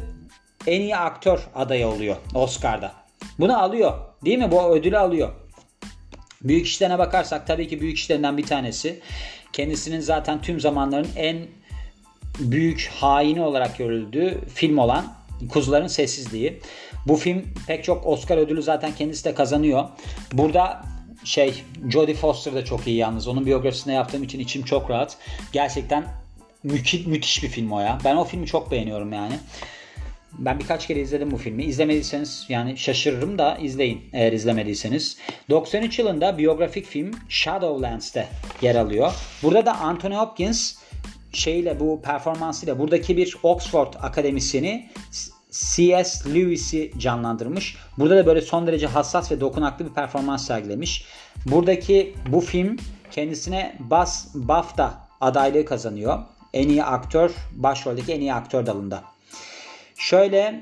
en 0.67 0.81
iyi 0.81 0.97
aktör 0.97 1.39
adayı 1.55 1.87
oluyor 1.87 2.17
Oscar'da. 2.35 2.93
Bunu 3.39 3.63
alıyor. 3.63 3.93
Değil 4.25 4.39
mi? 4.39 4.51
Bu 4.51 4.63
ödülü 4.63 4.99
alıyor. 4.99 5.33
Büyük 6.43 6.67
işlerine 6.67 6.99
bakarsak 6.99 7.47
tabii 7.47 7.69
ki 7.69 7.81
büyük 7.81 7.99
işlerinden 7.99 8.37
bir 8.37 8.47
tanesi. 8.47 9.01
Kendisinin 9.53 10.01
zaten 10.01 10.43
tüm 10.43 10.61
zamanların 10.61 11.09
en 11.17 11.47
büyük 12.39 12.91
haini 12.95 13.43
olarak 13.43 13.79
görüldüğü 13.79 14.41
film 14.55 14.79
olan 14.79 15.15
Kuzuların 15.49 15.87
Sessizliği. 15.87 16.61
Bu 17.07 17.17
film 17.17 17.45
pek 17.67 17.85
çok 17.85 18.07
Oscar 18.07 18.37
ödülü 18.37 18.63
zaten 18.63 18.95
kendisi 18.95 19.25
de 19.25 19.35
kazanıyor. 19.35 19.89
Burada 20.33 20.83
şey 21.25 21.63
Jodie 21.89 22.15
Foster 22.15 22.55
da 22.55 22.65
çok 22.65 22.87
iyi 22.87 22.97
yalnız. 22.97 23.29
Onun 23.29 23.47
biyografisinde 23.47 23.95
yaptığım 23.95 24.23
için 24.23 24.39
içim 24.39 24.65
çok 24.65 24.91
rahat. 24.91 25.17
Gerçekten 25.53 26.05
mü- 26.63 26.81
müthiş 27.07 27.43
bir 27.43 27.49
film 27.49 27.73
o 27.73 27.81
ya. 27.81 27.99
Ben 28.05 28.17
o 28.17 28.25
filmi 28.25 28.47
çok 28.47 28.71
beğeniyorum 28.71 29.13
yani. 29.13 29.35
Ben 30.39 30.59
birkaç 30.59 30.87
kere 30.87 31.01
izledim 31.01 31.31
bu 31.31 31.37
filmi. 31.37 31.65
İzlemediyseniz 31.65 32.47
yani 32.49 32.77
şaşırırım 32.77 33.39
da 33.39 33.57
izleyin 33.57 34.01
eğer 34.13 34.33
izlemediyseniz. 34.33 35.17
93 35.51 35.99
yılında 35.99 36.39
biyografik 36.39 36.87
film 36.87 37.11
Shadowlands'te 37.29 38.29
yer 38.63 38.75
alıyor. 38.75 39.13
Burada 39.43 39.67
da 39.67 39.79
Anthony 39.79 40.15
Hopkins 40.15 40.75
şeyle 41.33 41.81
bu 41.81 42.03
performansıyla 42.03 42.79
buradaki 42.79 43.17
bir 43.17 43.37
Oxford 43.43 43.95
akademisyeni 44.03 44.91
C.S. 45.51 46.35
Lewis'i 46.35 46.93
canlandırmış. 46.99 47.77
Burada 47.99 48.17
da 48.17 48.27
böyle 48.27 48.41
son 48.41 48.67
derece 48.67 48.87
hassas 48.87 49.33
ve 49.33 49.41
dokunaklı 49.41 49.89
bir 49.89 49.95
performans 49.95 50.47
sergilemiş. 50.47 51.05
Buradaki 51.47 52.15
bu 52.29 52.41
film 52.41 52.77
kendisine 53.11 53.77
Bas 53.79 54.27
BAFTA 54.35 55.09
adaylığı 55.21 55.65
kazanıyor. 55.65 56.19
En 56.53 56.69
iyi 56.69 56.85
aktör, 56.85 57.31
başroldeki 57.53 58.13
en 58.13 58.21
iyi 58.21 58.35
aktör 58.35 58.67
dalında. 58.67 59.16
Şöyle 59.99 60.61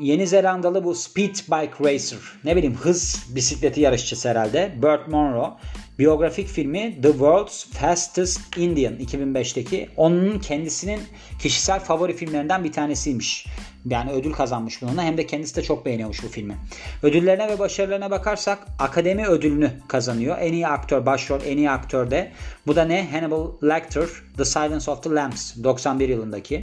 Yeni 0.00 0.26
Zelandalı 0.26 0.84
bu 0.84 0.94
Speed 0.94 1.34
Bike 1.34 1.72
Racer 1.80 2.18
ne 2.44 2.56
bileyim 2.56 2.74
hız 2.74 3.26
bisikleti 3.28 3.80
yarışçısı 3.80 4.28
herhalde 4.28 4.74
Burt 4.82 5.08
Monroe 5.08 5.50
biyografik 5.98 6.48
filmi 6.48 7.02
The 7.02 7.10
World's 7.10 7.64
Fastest 7.64 8.56
Indian 8.56 8.94
2005'teki 8.94 9.88
onun 9.96 10.38
kendisinin 10.38 11.00
kişisel 11.42 11.80
favori 11.80 12.16
filmlerinden 12.16 12.64
bir 12.64 12.72
tanesiymiş. 12.72 13.46
Yani 13.86 14.10
ödül 14.10 14.32
kazanmış 14.32 14.82
bununla 14.82 15.02
hem 15.02 15.16
de 15.16 15.26
kendisi 15.26 15.56
de 15.56 15.62
çok 15.62 15.86
beğeniyormuş 15.86 16.22
bu 16.22 16.28
filmi. 16.28 16.56
Ödüllerine 17.02 17.48
ve 17.48 17.58
başarılarına 17.58 18.10
bakarsak 18.10 18.58
Akademi 18.78 19.26
ödülünü 19.26 19.70
kazanıyor. 19.88 20.36
En 20.40 20.52
iyi 20.52 20.66
aktör, 20.66 21.06
başrol 21.06 21.40
en 21.46 21.56
iyi 21.56 21.70
aktör 21.70 22.10
de. 22.10 22.32
Bu 22.66 22.76
da 22.76 22.84
ne? 22.84 23.10
Hannibal 23.10 23.52
Lecter, 23.62 24.06
The 24.36 24.44
Silence 24.44 24.90
of 24.90 25.02
the 25.02 25.10
Lambs 25.10 25.56
91 25.64 26.08
yılındaki. 26.08 26.60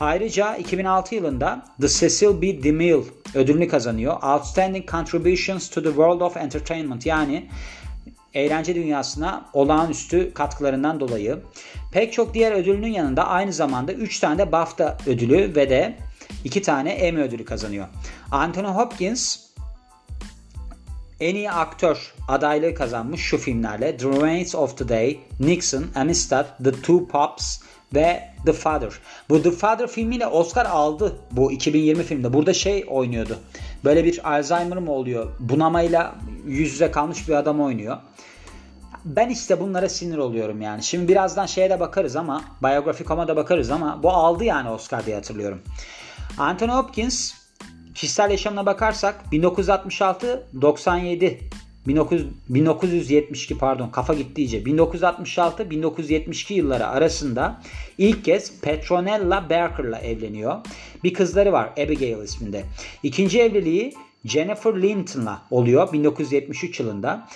Ayrıca 0.00 0.56
2006 0.56 1.14
yılında 1.14 1.64
The 1.80 1.88
Cecil 1.88 2.42
B. 2.42 2.62
DeMille 2.62 3.04
ödülünü 3.34 3.68
kazanıyor. 3.68 4.22
Outstanding 4.22 4.90
Contributions 4.90 5.70
to 5.70 5.82
the 5.82 5.88
World 5.88 6.20
of 6.20 6.36
Entertainment 6.36 7.06
yani 7.06 7.48
eğlence 8.34 8.74
dünyasına 8.74 9.50
olağanüstü 9.52 10.34
katkılarından 10.34 11.00
dolayı. 11.00 11.38
Pek 11.92 12.12
çok 12.12 12.34
diğer 12.34 12.52
ödülünün 12.52 12.92
yanında 12.92 13.26
aynı 13.26 13.52
zamanda 13.52 13.92
3 13.92 14.20
tane 14.20 14.38
de 14.38 14.52
BAFTA 14.52 14.98
ödülü 15.06 15.54
ve 15.56 15.70
de 15.70 15.96
2 16.44 16.62
tane 16.62 16.90
Emmy 16.90 17.22
ödülü 17.22 17.44
kazanıyor. 17.44 17.86
Anthony 18.30 18.66
Hopkins 18.66 19.38
en 21.20 21.34
iyi 21.34 21.50
aktör 21.50 22.14
adaylığı 22.28 22.74
kazanmış 22.74 23.20
şu 23.20 23.38
filmlerle 23.38 23.96
The 23.96 24.08
Remains 24.08 24.54
of 24.54 24.78
the 24.78 24.88
Day, 24.88 25.20
Nixon, 25.40 25.86
Amistad, 25.94 26.46
The 26.64 26.72
Two 26.72 27.06
Pops 27.06 27.58
ve 27.94 28.30
The 28.46 28.52
Father. 28.52 28.90
Bu 29.28 29.42
The 29.42 29.50
Father 29.50 29.86
filmiyle 29.86 30.26
Oscar 30.26 30.66
aldı 30.66 31.16
bu 31.30 31.52
2020 31.52 32.02
filmde. 32.02 32.32
Burada 32.32 32.54
şey 32.54 32.84
oynuyordu. 32.88 33.38
Böyle 33.84 34.04
bir 34.04 34.32
Alzheimer 34.32 34.78
mı 34.78 34.92
oluyor? 34.92 35.28
Bunamayla 35.38 36.14
yüz 36.46 36.72
yüze 36.72 36.90
kalmış 36.90 37.28
bir 37.28 37.34
adam 37.34 37.60
oynuyor. 37.60 37.96
Ben 39.04 39.28
işte 39.28 39.60
bunlara 39.60 39.88
sinir 39.88 40.18
oluyorum 40.18 40.60
yani. 40.62 40.82
Şimdi 40.82 41.08
birazdan 41.08 41.46
şeye 41.46 41.70
de 41.70 41.80
bakarız 41.80 42.16
ama 42.16 42.42
Biography.com'a 42.62 43.28
da 43.28 43.36
bakarız 43.36 43.70
ama 43.70 44.02
bu 44.02 44.10
aldı 44.10 44.44
yani 44.44 44.70
Oscar 44.70 45.06
diye 45.06 45.16
hatırlıyorum. 45.16 45.62
Anthony 46.38 46.70
Hopkins 46.70 47.32
kişisel 47.94 48.30
yaşamına 48.30 48.66
bakarsak 48.66 49.32
1966 49.32 50.46
97 50.60 51.49
19, 51.88 52.22
1972 52.48 53.58
pardon 53.58 53.88
kafa 53.88 54.14
gitti 54.14 54.42
iyice. 54.42 54.62
1966-1972 54.62 56.52
yılları 56.52 56.86
arasında 56.86 57.62
ilk 57.98 58.24
kez 58.24 58.60
Petronella 58.60 59.50
Barker'la 59.50 59.98
evleniyor. 59.98 60.56
Bir 61.04 61.14
kızları 61.14 61.52
var 61.52 61.66
Abigail 61.72 62.22
isminde. 62.22 62.64
İkinci 63.02 63.40
evliliği 63.40 63.94
Jennifer 64.24 64.82
Linton'la 64.82 65.42
oluyor 65.50 65.92
1973 65.92 66.80
yılında. 66.80 67.28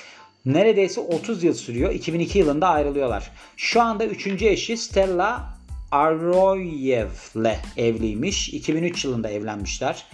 Neredeyse 0.44 1.00
30 1.00 1.44
yıl 1.44 1.54
sürüyor. 1.54 1.92
2002 1.92 2.38
yılında 2.38 2.68
ayrılıyorlar. 2.68 3.30
Şu 3.56 3.82
anda 3.82 4.06
üçüncü 4.06 4.46
eşi 4.46 4.76
Stella 4.76 5.58
Aroyev'le 5.90 7.56
evliymiş. 7.76 8.48
2003 8.48 9.04
yılında 9.04 9.30
evlenmişler. 9.30 10.06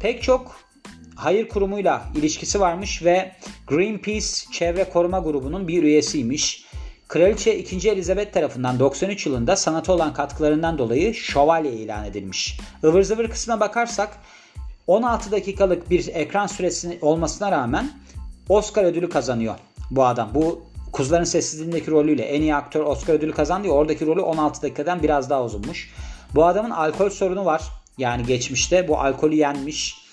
Pek 0.00 0.22
çok 0.22 0.56
hayır 1.16 1.48
kurumuyla 1.48 2.02
ilişkisi 2.16 2.60
varmış 2.60 3.04
ve 3.04 3.32
Greenpeace 3.66 4.26
Çevre 4.52 4.84
Koruma 4.84 5.18
Grubu'nun 5.18 5.68
bir 5.68 5.82
üyesiymiş. 5.82 6.64
Kraliçe 7.08 7.58
2. 7.58 7.90
Elizabeth 7.90 8.32
tarafından 8.32 8.80
93 8.80 9.26
yılında 9.26 9.56
sanata 9.56 9.92
olan 9.92 10.12
katkılarından 10.12 10.78
dolayı 10.78 11.14
şövalye 11.14 11.72
ilan 11.72 12.04
edilmiş. 12.04 12.58
Ivır 12.84 13.02
zıvır 13.02 13.28
kısmına 13.28 13.60
bakarsak 13.60 14.18
16 14.86 15.30
dakikalık 15.30 15.90
bir 15.90 16.08
ekran 16.14 16.46
süresi 16.46 16.98
olmasına 17.02 17.50
rağmen 17.50 17.90
Oscar 18.48 18.84
ödülü 18.84 19.08
kazanıyor 19.08 19.54
bu 19.90 20.04
adam. 20.04 20.30
Bu 20.34 20.62
Kuzuların 20.92 21.24
Sessizliğindeki 21.24 21.90
rolüyle 21.90 22.22
en 22.22 22.42
iyi 22.42 22.54
aktör 22.54 22.84
Oscar 22.84 23.14
ödülü 23.14 23.32
kazandı. 23.32 23.68
Oradaki 23.68 24.06
rolü 24.06 24.20
16 24.20 24.62
dakikadan 24.62 25.02
biraz 25.02 25.30
daha 25.30 25.44
uzunmuş. 25.44 25.90
Bu 26.34 26.44
adamın 26.46 26.70
alkol 26.70 27.10
sorunu 27.10 27.44
var. 27.44 27.62
Yani 27.98 28.26
geçmişte 28.26 28.88
bu 28.88 28.98
alkolü 28.98 29.34
yenmiş. 29.34 30.03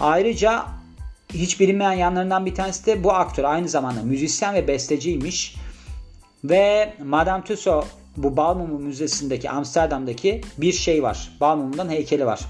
Ayrıca 0.00 0.66
hiç 1.32 1.60
bilinmeyen 1.60 1.92
yanlarından 1.92 2.46
bir 2.46 2.54
tanesi 2.54 2.86
de 2.86 3.04
bu 3.04 3.12
aktör 3.12 3.44
aynı 3.44 3.68
zamanda 3.68 4.02
müzisyen 4.02 4.54
ve 4.54 4.68
besteciymiş. 4.68 5.56
Ve 6.44 6.94
Madame 7.04 7.44
Tussauds 7.44 7.86
bu 8.16 8.36
Balmumu 8.36 8.78
Müzesi'ndeki 8.78 9.50
Amsterdam'daki 9.50 10.40
bir 10.58 10.72
şey 10.72 11.02
var. 11.02 11.36
Balmum'dan 11.40 11.88
heykeli 11.88 12.26
var. 12.26 12.40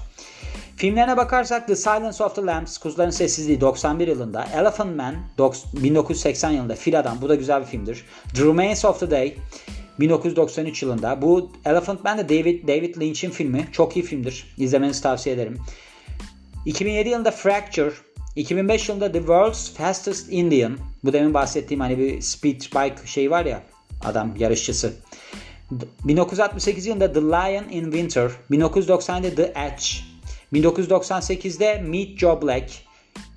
Filmlerine 0.75 1.17
bakarsak 1.17 1.67
The 1.67 1.75
Silence 1.75 2.23
of 2.23 2.35
the 2.35 2.45
Lambs, 2.45 2.77
Kuzuların 2.77 3.09
Sessizliği 3.09 3.61
91 3.61 4.07
yılında, 4.07 4.47
Elephant 4.55 4.95
Man 4.95 5.15
1980 5.73 6.51
yılında, 6.51 6.75
Fil 6.75 6.99
Adam 6.99 7.17
bu 7.21 7.29
da 7.29 7.35
güzel 7.35 7.61
bir 7.61 7.65
filmdir. 7.65 8.05
The 8.35 8.45
Remains 8.45 8.85
of 8.85 8.99
the 8.99 9.11
Day 9.11 9.35
1993 9.99 10.83
yılında. 10.83 11.21
Bu 11.21 11.51
Elephant 11.65 12.03
Man 12.03 12.17
de 12.17 12.29
David, 12.29 12.67
David 12.67 13.01
Lynch'in 13.01 13.29
filmi. 13.29 13.67
Çok 13.71 13.97
iyi 13.97 14.05
filmdir. 14.05 14.45
İzlemenizi 14.57 15.03
tavsiye 15.03 15.35
ederim. 15.35 15.57
2007 16.69 17.09
yılında 17.09 17.31
Fracture. 17.31 17.91
2005 18.35 18.89
yılında 18.89 19.11
The 19.11 19.19
World's 19.19 19.73
Fastest 19.73 20.31
Indian. 20.31 20.77
Bu 21.03 21.13
demin 21.13 21.33
bahsettiğim 21.33 21.81
hani 21.81 21.97
bir 21.97 22.21
speed 22.21 22.61
bike 22.61 23.07
şey 23.07 23.31
var 23.31 23.45
ya 23.45 23.63
adam 24.05 24.35
yarışçısı. 24.37 24.93
1968 26.03 26.85
yılında 26.85 27.13
The 27.13 27.21
Lion 27.21 27.69
in 27.69 27.83
Winter. 27.83 28.31
1990'da 28.51 29.35
The 29.35 29.53
Edge. 29.55 29.83
1998'de 30.53 31.81
Meet 31.81 32.19
Joe 32.19 32.41
Black. 32.41 32.71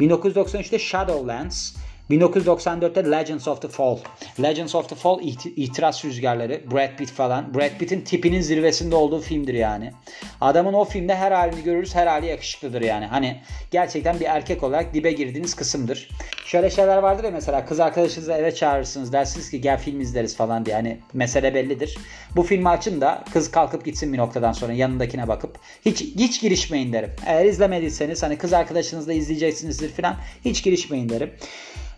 1993'te 0.01 0.79
Shadowlands. 0.79 1.75
1994'te 2.11 3.11
Legends 3.11 3.49
of 3.49 3.63
the 3.63 3.69
Fall. 3.69 3.99
Legends 4.43 4.75
of 4.75 4.89
the 4.89 4.95
Fall 4.95 5.21
itiraz 5.57 6.05
rüzgarları. 6.05 6.61
Brad 6.71 6.97
Pitt 6.99 7.11
falan. 7.11 7.55
Brad 7.55 7.79
Pitt'in 7.79 8.01
tipinin 8.01 8.41
zirvesinde 8.41 8.97
olduğu 8.97 9.21
filmdir 9.21 9.55
yani. 9.55 9.93
Adamın 10.41 10.73
o 10.73 10.85
filmde 10.85 11.15
her 11.15 11.33
halini 11.33 11.63
görürüz. 11.63 11.95
Her 11.95 12.07
hali 12.07 12.27
yakışıklıdır 12.27 12.83
yani. 12.83 13.07
Hani 13.07 13.41
gerçekten 13.71 14.21
bir 14.21 14.25
erkek 14.25 14.63
olarak 14.63 14.95
dibe 14.95 15.13
girdiğiniz 15.13 15.55
kısımdır. 15.55 16.09
Şöyle 16.47 16.71
şeyler 16.71 16.97
vardır 16.97 17.25
ya 17.25 17.31
mesela 17.31 17.67
kız 17.67 17.81
arkadaşınızı 17.81 18.33
eve 18.33 18.55
çağırırsınız. 18.55 19.13
Dersiniz 19.13 19.51
ki 19.51 19.61
gel 19.61 19.79
film 19.79 20.01
izleriz 20.01 20.37
falan 20.37 20.67
diye. 20.67 20.77
Hani 20.77 20.99
mesele 21.13 21.55
bellidir. 21.55 21.99
Bu 22.37 22.43
filmi 22.43 22.69
açın 22.69 23.01
da 23.01 23.25
kız 23.33 23.51
kalkıp 23.51 23.85
gitsin 23.85 24.13
bir 24.13 24.19
noktadan 24.19 24.53
sonra 24.53 24.73
yanındakine 24.73 25.29
bakıp. 25.29 25.59
Hiç 25.85 26.03
hiç 26.03 26.41
girişmeyin 26.41 26.93
derim. 26.93 27.11
Eğer 27.27 27.45
izlemediyseniz 27.45 28.23
hani 28.23 28.39
kız 28.39 28.53
arkadaşınızla 28.53 29.13
izleyeceksinizdir 29.13 29.91
falan. 29.91 30.17
Hiç 30.45 30.65
girişmeyin 30.65 31.09
derim. 31.09 31.31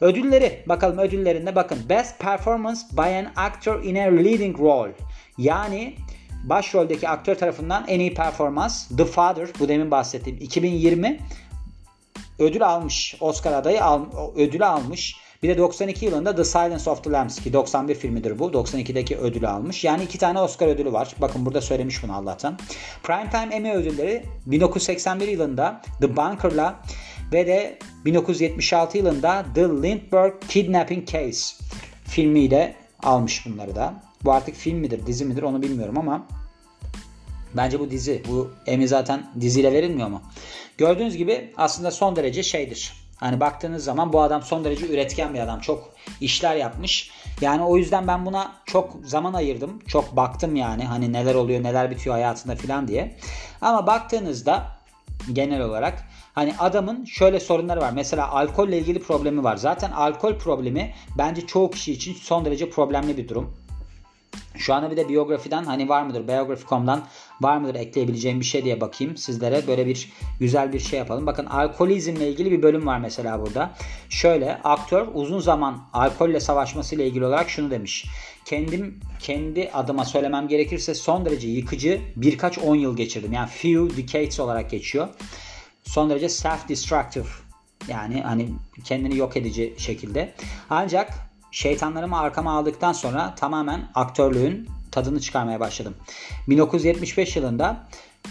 Ödülleri 0.04 0.62
bakalım 0.66 0.98
ödüllerinde 0.98 1.56
bakın. 1.56 1.78
Best 1.88 2.18
Performance 2.18 2.80
by 2.92 3.00
an 3.00 3.32
Actor 3.36 3.82
in 3.82 3.96
a 3.96 4.00
Leading 4.00 4.60
Role. 4.60 4.92
Yani 5.38 5.94
başroldeki 6.42 7.08
aktör 7.08 7.34
tarafından 7.34 7.84
en 7.88 8.00
iyi 8.00 8.14
performans 8.14 8.88
The 8.96 9.04
Father 9.04 9.48
bu 9.60 9.68
demin 9.68 9.90
bahsettiğim 9.90 10.38
2020 10.38 11.20
ödül 12.38 12.66
almış. 12.66 13.16
Oscar 13.20 13.52
adayı 13.52 13.84
al, 13.84 14.04
ödülü 14.36 14.64
almış. 14.64 15.16
Bir 15.42 15.48
de 15.48 15.58
92 15.58 16.04
yılında 16.04 16.34
The 16.34 16.44
Silence 16.44 16.90
of 16.90 17.04
the 17.04 17.10
Lambs 17.10 17.40
ki 17.40 17.52
91 17.52 17.94
filmidir 17.94 18.38
bu. 18.38 18.44
92'deki 18.44 19.16
ödülü 19.16 19.48
almış. 19.48 19.84
Yani 19.84 20.04
iki 20.04 20.18
tane 20.18 20.40
Oscar 20.40 20.68
ödülü 20.68 20.92
var. 20.92 21.14
Bakın 21.20 21.46
burada 21.46 21.60
söylemiş 21.60 22.02
bunu 22.02 22.16
Allah'tan. 22.16 22.58
Primetime 23.02 23.54
Emmy 23.54 23.72
ödülleri 23.72 24.24
1981 24.46 25.28
yılında 25.28 25.82
The 26.00 26.16
Bunker'la 26.16 26.80
ve 27.34 27.46
de 27.46 27.78
1976 28.04 28.98
yılında 28.98 29.46
The 29.54 29.62
Lindbergh 29.62 30.34
Kidnapping 30.48 31.08
Case 31.08 31.56
filmiyle 32.04 32.74
almış 33.02 33.46
bunları 33.46 33.74
da. 33.74 33.94
Bu 34.24 34.32
artık 34.32 34.54
film 34.54 34.78
midir, 34.78 35.06
dizi 35.06 35.24
midir 35.24 35.42
onu 35.42 35.62
bilmiyorum 35.62 35.98
ama 35.98 36.26
bence 37.54 37.80
bu 37.80 37.90
dizi. 37.90 38.22
Bu 38.28 38.50
Emmy 38.66 38.88
zaten 38.88 39.30
diziyle 39.40 39.72
verilmiyor 39.72 40.08
mu? 40.08 40.22
Gördüğünüz 40.78 41.16
gibi 41.16 41.52
aslında 41.56 41.90
son 41.90 42.16
derece 42.16 42.42
şeydir. 42.42 42.92
Hani 43.16 43.40
baktığınız 43.40 43.84
zaman 43.84 44.12
bu 44.12 44.22
adam 44.22 44.42
son 44.42 44.64
derece 44.64 44.86
üretken 44.86 45.34
bir 45.34 45.38
adam. 45.38 45.60
Çok 45.60 45.90
işler 46.20 46.56
yapmış. 46.56 47.10
Yani 47.40 47.62
o 47.62 47.76
yüzden 47.76 48.08
ben 48.08 48.26
buna 48.26 48.52
çok 48.64 48.96
zaman 49.04 49.34
ayırdım. 49.34 49.82
Çok 49.86 50.16
baktım 50.16 50.56
yani 50.56 50.84
hani 50.84 51.12
neler 51.12 51.34
oluyor 51.34 51.62
neler 51.62 51.90
bitiyor 51.90 52.14
hayatında 52.14 52.56
filan 52.56 52.88
diye. 52.88 53.16
Ama 53.60 53.86
baktığınızda 53.86 54.66
genel 55.32 55.60
olarak 55.60 56.04
Hani 56.34 56.54
adamın 56.58 57.04
şöyle 57.04 57.40
sorunları 57.40 57.80
var. 57.80 57.92
Mesela 57.94 58.28
alkolle 58.28 58.78
ilgili 58.78 58.98
problemi 58.98 59.44
var. 59.44 59.56
Zaten 59.56 59.90
alkol 59.90 60.34
problemi 60.34 60.94
bence 61.18 61.46
çoğu 61.46 61.70
kişi 61.70 61.92
için 61.92 62.14
son 62.14 62.44
derece 62.44 62.70
problemli 62.70 63.16
bir 63.16 63.28
durum. 63.28 63.54
Şu 64.56 64.74
anda 64.74 64.90
bir 64.90 64.96
de 64.96 65.08
biyografiden 65.08 65.64
hani 65.64 65.88
var 65.88 66.02
mıdır 66.02 66.28
Biography.com'dan 66.28 67.02
var 67.40 67.56
mıdır 67.56 67.74
ekleyebileceğim 67.74 68.40
bir 68.40 68.44
şey 68.44 68.64
diye 68.64 68.80
bakayım 68.80 69.16
sizlere. 69.16 69.66
Böyle 69.66 69.86
bir 69.86 70.12
güzel 70.40 70.72
bir 70.72 70.80
şey 70.80 70.98
yapalım. 70.98 71.26
Bakın 71.26 71.46
alkolizmle 71.46 72.28
ilgili 72.28 72.50
bir 72.50 72.62
bölüm 72.62 72.86
var 72.86 72.98
mesela 72.98 73.40
burada. 73.40 73.70
Şöyle 74.08 74.60
aktör 74.64 75.06
uzun 75.14 75.40
zaman 75.40 75.82
alkolle 75.92 76.40
savaşmasıyla 76.40 77.04
ilgili 77.04 77.26
olarak 77.26 77.50
şunu 77.50 77.70
demiş. 77.70 78.06
Kendim 78.44 79.00
kendi 79.20 79.70
adıma 79.74 80.04
söylemem 80.04 80.48
gerekirse 80.48 80.94
son 80.94 81.24
derece 81.24 81.48
yıkıcı 81.48 82.00
birkaç 82.16 82.58
10 82.58 82.74
yıl 82.74 82.96
geçirdim. 82.96 83.32
Yani 83.32 83.48
few 83.48 83.96
decades 83.96 84.40
olarak 84.40 84.70
geçiyor 84.70 85.08
son 85.84 86.10
derece 86.10 86.26
self-destructive 86.28 87.26
yani 87.88 88.22
hani 88.22 88.48
kendini 88.84 89.16
yok 89.16 89.36
edici 89.36 89.74
şekilde. 89.78 90.34
Ancak 90.70 91.14
şeytanlarımı 91.50 92.18
arkama 92.18 92.58
aldıktan 92.58 92.92
sonra 92.92 93.34
tamamen 93.34 93.90
aktörlüğün 93.94 94.68
tadını 94.90 95.20
çıkarmaya 95.20 95.60
başladım. 95.60 95.94
1975 96.48 97.36
yılında 97.36 97.86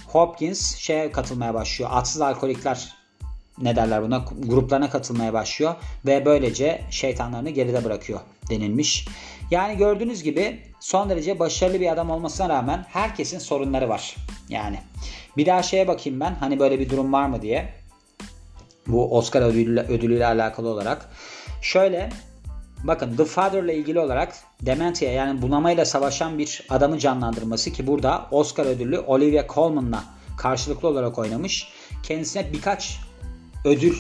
Hopkins 0.08 0.76
şeye 0.76 1.12
katılmaya 1.12 1.54
başlıyor. 1.54 1.92
Atsız 1.94 2.22
alkolikler 2.22 2.94
ne 3.62 3.76
derler 3.76 4.04
buna 4.04 4.26
gruplarına 4.40 4.90
katılmaya 4.90 5.34
başlıyor 5.34 5.76
ve 6.06 6.26
böylece 6.26 6.84
şeytanlarını 6.90 7.50
geride 7.50 7.84
bırakıyor 7.84 8.20
denilmiş. 8.50 9.08
Yani 9.54 9.78
gördüğünüz 9.78 10.24
gibi 10.24 10.60
son 10.80 11.10
derece 11.10 11.40
başarılı 11.40 11.80
bir 11.80 11.92
adam 11.92 12.10
olmasına 12.10 12.50
rağmen 12.50 12.86
herkesin 12.90 13.40
sorunları 13.40 13.90
var. 13.90 14.16
Yani 14.50 14.80
bir 15.38 15.46
daha 15.46 15.64
şeye 15.64 15.88
bakayım 15.88 16.20
ben 16.20 16.36
hani 16.36 16.60
böyle 16.60 16.80
bir 16.80 16.90
durum 16.90 17.14
var 17.14 17.26
mı 17.26 17.42
diye. 17.42 17.74
Bu 18.88 19.18
Oscar 19.18 19.42
ödülüyle, 19.42 19.82
ödülüyle 19.82 20.26
alakalı 20.26 20.70
olarak. 20.70 21.10
Şöyle 21.62 22.10
bakın 22.84 23.18
The 23.18 23.26
Father 23.26 23.64
ile 23.64 23.76
ilgili 23.76 24.00
olarak 24.00 24.36
Dementia 24.62 25.10
yani 25.10 25.42
bunamayla 25.42 25.86
savaşan 25.86 26.38
bir 26.38 26.66
adamı 26.70 27.00
canlandırması 27.00 27.72
ki 27.72 27.88
burada 27.88 28.28
Oscar 28.32 28.66
ödüllü 28.66 29.00
Olivia 29.00 29.48
Colman'la 29.48 30.04
karşılıklı 30.38 30.88
olarak 30.88 31.18
oynamış. 31.18 31.68
Kendisine 32.04 32.54
birkaç 32.54 33.00
ödül 33.66 33.96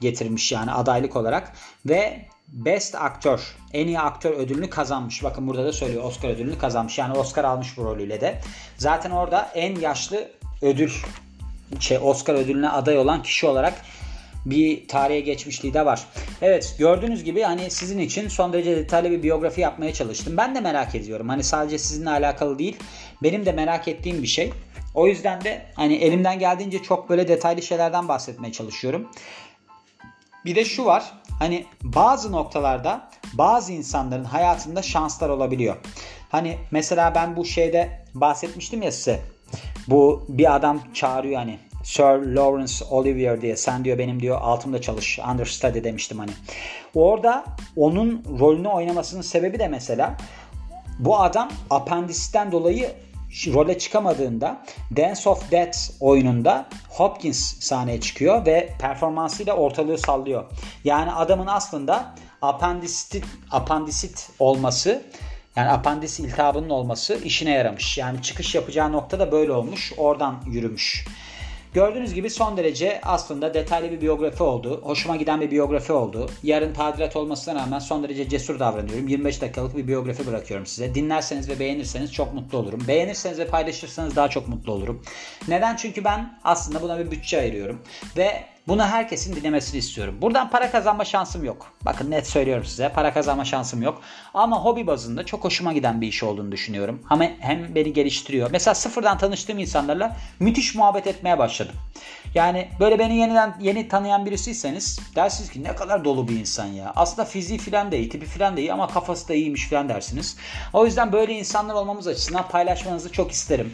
getirmiş 0.00 0.52
yani 0.52 0.72
adaylık 0.72 1.16
olarak 1.16 1.52
ve 1.86 2.26
Best 2.52 2.94
Aktör, 2.94 3.40
en 3.72 3.86
iyi 3.86 4.00
aktör 4.00 4.30
ödülünü 4.30 4.70
kazanmış. 4.70 5.24
Bakın 5.24 5.48
burada 5.48 5.64
da 5.64 5.72
söylüyor 5.72 6.04
Oscar 6.04 6.28
ödülünü 6.28 6.58
kazanmış. 6.58 6.98
Yani 6.98 7.18
Oscar 7.18 7.44
almış 7.44 7.76
bu 7.76 7.84
rolüyle 7.84 8.20
de. 8.20 8.40
Zaten 8.76 9.10
orada 9.10 9.50
en 9.54 9.76
yaşlı 9.76 10.28
ödül 10.62 10.90
şey 11.80 11.98
Oscar 12.02 12.34
ödülüne 12.34 12.68
aday 12.68 12.98
olan 12.98 13.22
kişi 13.22 13.46
olarak 13.46 13.74
bir 14.46 14.88
tarihe 14.88 15.20
geçmişliği 15.20 15.74
de 15.74 15.86
var. 15.86 16.06
Evet 16.42 16.74
gördüğünüz 16.78 17.24
gibi 17.24 17.42
hani 17.42 17.70
sizin 17.70 17.98
için 17.98 18.28
son 18.28 18.52
derece 18.52 18.76
detaylı 18.76 19.10
bir 19.10 19.22
biyografi 19.22 19.60
yapmaya 19.60 19.92
çalıştım. 19.92 20.36
Ben 20.36 20.54
de 20.54 20.60
merak 20.60 20.94
ediyorum. 20.94 21.28
Hani 21.28 21.44
sadece 21.44 21.78
sizinle 21.78 22.10
alakalı 22.10 22.58
değil. 22.58 22.76
Benim 23.22 23.46
de 23.46 23.52
merak 23.52 23.88
ettiğim 23.88 24.22
bir 24.22 24.28
şey. 24.28 24.52
O 24.94 25.06
yüzden 25.06 25.44
de 25.44 25.66
hani 25.74 25.94
elimden 25.94 26.38
geldiğince 26.38 26.82
çok 26.82 27.08
böyle 27.10 27.28
detaylı 27.28 27.62
şeylerden 27.62 28.08
bahsetmeye 28.08 28.52
çalışıyorum. 28.52 29.08
Bir 30.44 30.54
de 30.54 30.64
şu 30.64 30.84
var. 30.84 31.12
Hani 31.40 31.66
bazı 31.82 32.32
noktalarda 32.32 33.08
bazı 33.32 33.72
insanların 33.72 34.24
hayatında 34.24 34.82
şanslar 34.82 35.28
olabiliyor. 35.28 35.76
Hani 36.28 36.58
mesela 36.70 37.14
ben 37.14 37.36
bu 37.36 37.44
şeyde 37.44 38.04
bahsetmiştim 38.14 38.82
ya 38.82 38.92
size. 38.92 39.20
Bu 39.88 40.26
bir 40.28 40.54
adam 40.54 40.80
çağırıyor 40.94 41.36
hani 41.36 41.58
Sir 41.84 42.34
Lawrence 42.34 42.84
Olivier 42.90 43.40
diye 43.40 43.56
sen 43.56 43.84
diyor 43.84 43.98
benim 43.98 44.20
diyor 44.20 44.38
altımda 44.40 44.80
çalış 44.80 45.18
understudy 45.18 45.84
demiştim 45.84 46.18
hani. 46.18 46.30
Orada 46.94 47.44
onun 47.76 48.24
rolünü 48.40 48.68
oynamasının 48.68 49.22
sebebi 49.22 49.58
de 49.58 49.68
mesela 49.68 50.16
bu 50.98 51.20
adam 51.20 51.50
apendisitten 51.70 52.52
dolayı 52.52 52.90
role 53.46 53.78
çıkamadığında 53.78 54.62
Dance 54.96 55.30
of 55.30 55.50
Death 55.50 55.78
oyununda 56.00 56.68
Hopkins 56.88 57.60
sahneye 57.60 58.00
çıkıyor 58.00 58.46
ve 58.46 58.74
performansıyla 58.80 59.54
ortalığı 59.54 59.98
sallıyor. 59.98 60.44
Yani 60.84 61.12
adamın 61.12 61.46
aslında 61.46 62.14
apendisit, 62.42 63.24
apendisit 63.50 64.30
olması 64.38 65.02
yani 65.56 65.70
apandis 65.70 66.20
iltihabının 66.20 66.70
olması 66.70 67.20
işine 67.24 67.50
yaramış. 67.50 67.98
Yani 67.98 68.22
çıkış 68.22 68.54
yapacağı 68.54 68.92
nokta 68.92 69.18
da 69.18 69.32
böyle 69.32 69.52
olmuş. 69.52 69.92
Oradan 69.96 70.42
yürümüş. 70.46 71.06
Gördüğünüz 71.74 72.14
gibi 72.14 72.30
son 72.30 72.56
derece 72.56 73.00
aslında 73.02 73.54
detaylı 73.54 73.90
bir 73.90 74.00
biyografi 74.00 74.42
oldu. 74.42 74.80
Hoşuma 74.82 75.16
giden 75.16 75.40
bir 75.40 75.50
biyografi 75.50 75.92
oldu. 75.92 76.30
Yarın 76.42 76.74
tadilat 76.74 77.16
olmasına 77.16 77.54
rağmen 77.54 77.78
son 77.78 78.02
derece 78.02 78.28
cesur 78.28 78.58
davranıyorum. 78.58 79.08
25 79.08 79.40
dakikalık 79.40 79.76
bir 79.76 79.88
biyografi 79.88 80.26
bırakıyorum 80.26 80.66
size. 80.66 80.94
Dinlerseniz 80.94 81.48
ve 81.48 81.58
beğenirseniz 81.58 82.12
çok 82.12 82.34
mutlu 82.34 82.58
olurum. 82.58 82.80
Beğenirseniz 82.88 83.38
ve 83.38 83.46
paylaşırsanız 83.46 84.16
daha 84.16 84.28
çok 84.28 84.48
mutlu 84.48 84.72
olurum. 84.72 85.02
Neden? 85.48 85.76
Çünkü 85.76 86.04
ben 86.04 86.38
aslında 86.44 86.82
buna 86.82 86.98
bir 86.98 87.10
bütçe 87.10 87.40
ayırıyorum. 87.40 87.82
Ve 88.16 88.44
bunu 88.68 88.84
herkesin 88.84 89.36
dinlemesini 89.36 89.78
istiyorum. 89.78 90.18
Buradan 90.22 90.50
para 90.50 90.70
kazanma 90.70 91.04
şansım 91.04 91.44
yok. 91.44 91.72
Bakın 91.84 92.10
net 92.10 92.26
söylüyorum 92.26 92.64
size. 92.64 92.88
Para 92.88 93.12
kazanma 93.12 93.44
şansım 93.44 93.82
yok. 93.82 94.02
Ama 94.34 94.64
hobi 94.64 94.86
bazında 94.86 95.26
çok 95.26 95.44
hoşuma 95.44 95.72
giden 95.72 96.00
bir 96.00 96.08
iş 96.08 96.22
olduğunu 96.22 96.52
düşünüyorum. 96.52 97.02
Ama 97.10 97.24
hem 97.38 97.74
beni 97.74 97.92
geliştiriyor. 97.92 98.50
Mesela 98.50 98.74
sıfırdan 98.74 99.18
tanıştığım 99.18 99.58
insanlarla 99.58 100.16
müthiş 100.40 100.74
muhabbet 100.74 101.06
etmeye 101.06 101.38
başladım. 101.38 101.74
Yani 102.34 102.68
böyle 102.80 102.98
beni 102.98 103.16
yeniden 103.16 103.54
yeni 103.60 103.88
tanıyan 103.88 104.26
birisiyseniz 104.26 105.00
dersiniz 105.16 105.50
ki 105.50 105.62
ne 105.62 105.74
kadar 105.74 106.04
dolu 106.04 106.28
bir 106.28 106.40
insan 106.40 106.66
ya. 106.66 106.92
Aslında 106.96 107.24
fiziği 107.24 107.58
falan 107.58 107.92
da 107.92 107.96
iyi, 107.96 108.08
tipi 108.08 108.26
falan 108.26 108.56
da 108.56 108.60
iyi 108.60 108.72
ama 108.72 108.88
kafası 108.88 109.28
da 109.28 109.34
iyiymiş 109.34 109.68
falan 109.68 109.88
dersiniz. 109.88 110.36
O 110.72 110.86
yüzden 110.86 111.12
böyle 111.12 111.32
insanlar 111.32 111.74
olmamız 111.74 112.06
açısından 112.06 112.48
paylaşmanızı 112.48 113.12
çok 113.12 113.30
isterim. 113.30 113.72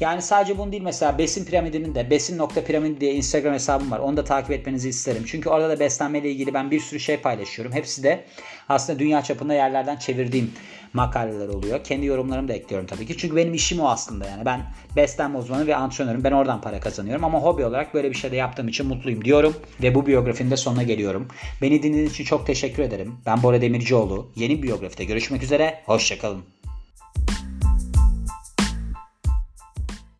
Yani 0.00 0.22
sadece 0.22 0.58
bunu 0.58 0.72
değil 0.72 0.82
mesela 0.82 1.18
besin 1.18 1.44
piramidinin 1.44 1.94
de 1.94 2.10
besin 2.10 2.38
nokta 2.38 2.64
piramidi 2.64 3.00
diye 3.00 3.14
Instagram 3.14 3.54
hesabım 3.54 3.90
var. 3.90 3.98
Onu 3.98 4.16
da 4.16 4.24
takip 4.24 4.50
etmenizi 4.50 4.88
isterim. 4.88 5.24
Çünkü 5.26 5.48
orada 5.48 5.68
da 5.68 5.80
beslenmeyle 5.80 6.30
ilgili 6.30 6.54
ben 6.54 6.70
bir 6.70 6.80
sürü 6.80 7.00
şey 7.00 7.16
paylaşıyorum. 7.16 7.47
Hepsi 7.72 8.02
de 8.02 8.24
aslında 8.68 8.98
dünya 8.98 9.22
çapında 9.22 9.54
yerlerden 9.54 9.96
çevirdiğim 9.96 10.52
makaleler 10.92 11.48
oluyor. 11.48 11.84
Kendi 11.84 12.06
yorumlarımı 12.06 12.48
da 12.48 12.52
ekliyorum 12.52 12.86
tabii 12.86 13.06
ki. 13.06 13.16
Çünkü 13.16 13.36
benim 13.36 13.54
işim 13.54 13.80
o 13.80 13.88
aslında 13.88 14.26
yani. 14.26 14.44
Ben 14.44 14.62
beslenme 14.96 15.38
uzmanı 15.38 15.66
ve 15.66 15.76
antrenörüm. 15.76 16.24
Ben 16.24 16.32
oradan 16.32 16.60
para 16.60 16.80
kazanıyorum 16.80 17.24
ama 17.24 17.38
hobi 17.38 17.64
olarak 17.64 17.94
böyle 17.94 18.10
bir 18.10 18.16
şey 18.16 18.30
de 18.30 18.36
yaptığım 18.36 18.68
için 18.68 18.86
mutluyum 18.86 19.24
diyorum. 19.24 19.56
Ve 19.82 19.94
bu 19.94 20.06
biyografinin 20.06 20.50
de 20.50 20.56
sonuna 20.56 20.82
geliyorum. 20.82 21.28
Beni 21.62 21.82
dinlediğiniz 21.82 22.12
için 22.12 22.24
çok 22.24 22.46
teşekkür 22.46 22.82
ederim. 22.82 23.14
Ben 23.26 23.42
Bora 23.42 23.60
Demircioğlu. 23.60 24.30
Yeni 24.36 24.62
biyografide 24.62 25.04
görüşmek 25.04 25.42
üzere. 25.42 25.82
Hoşçakalın. 25.86 26.57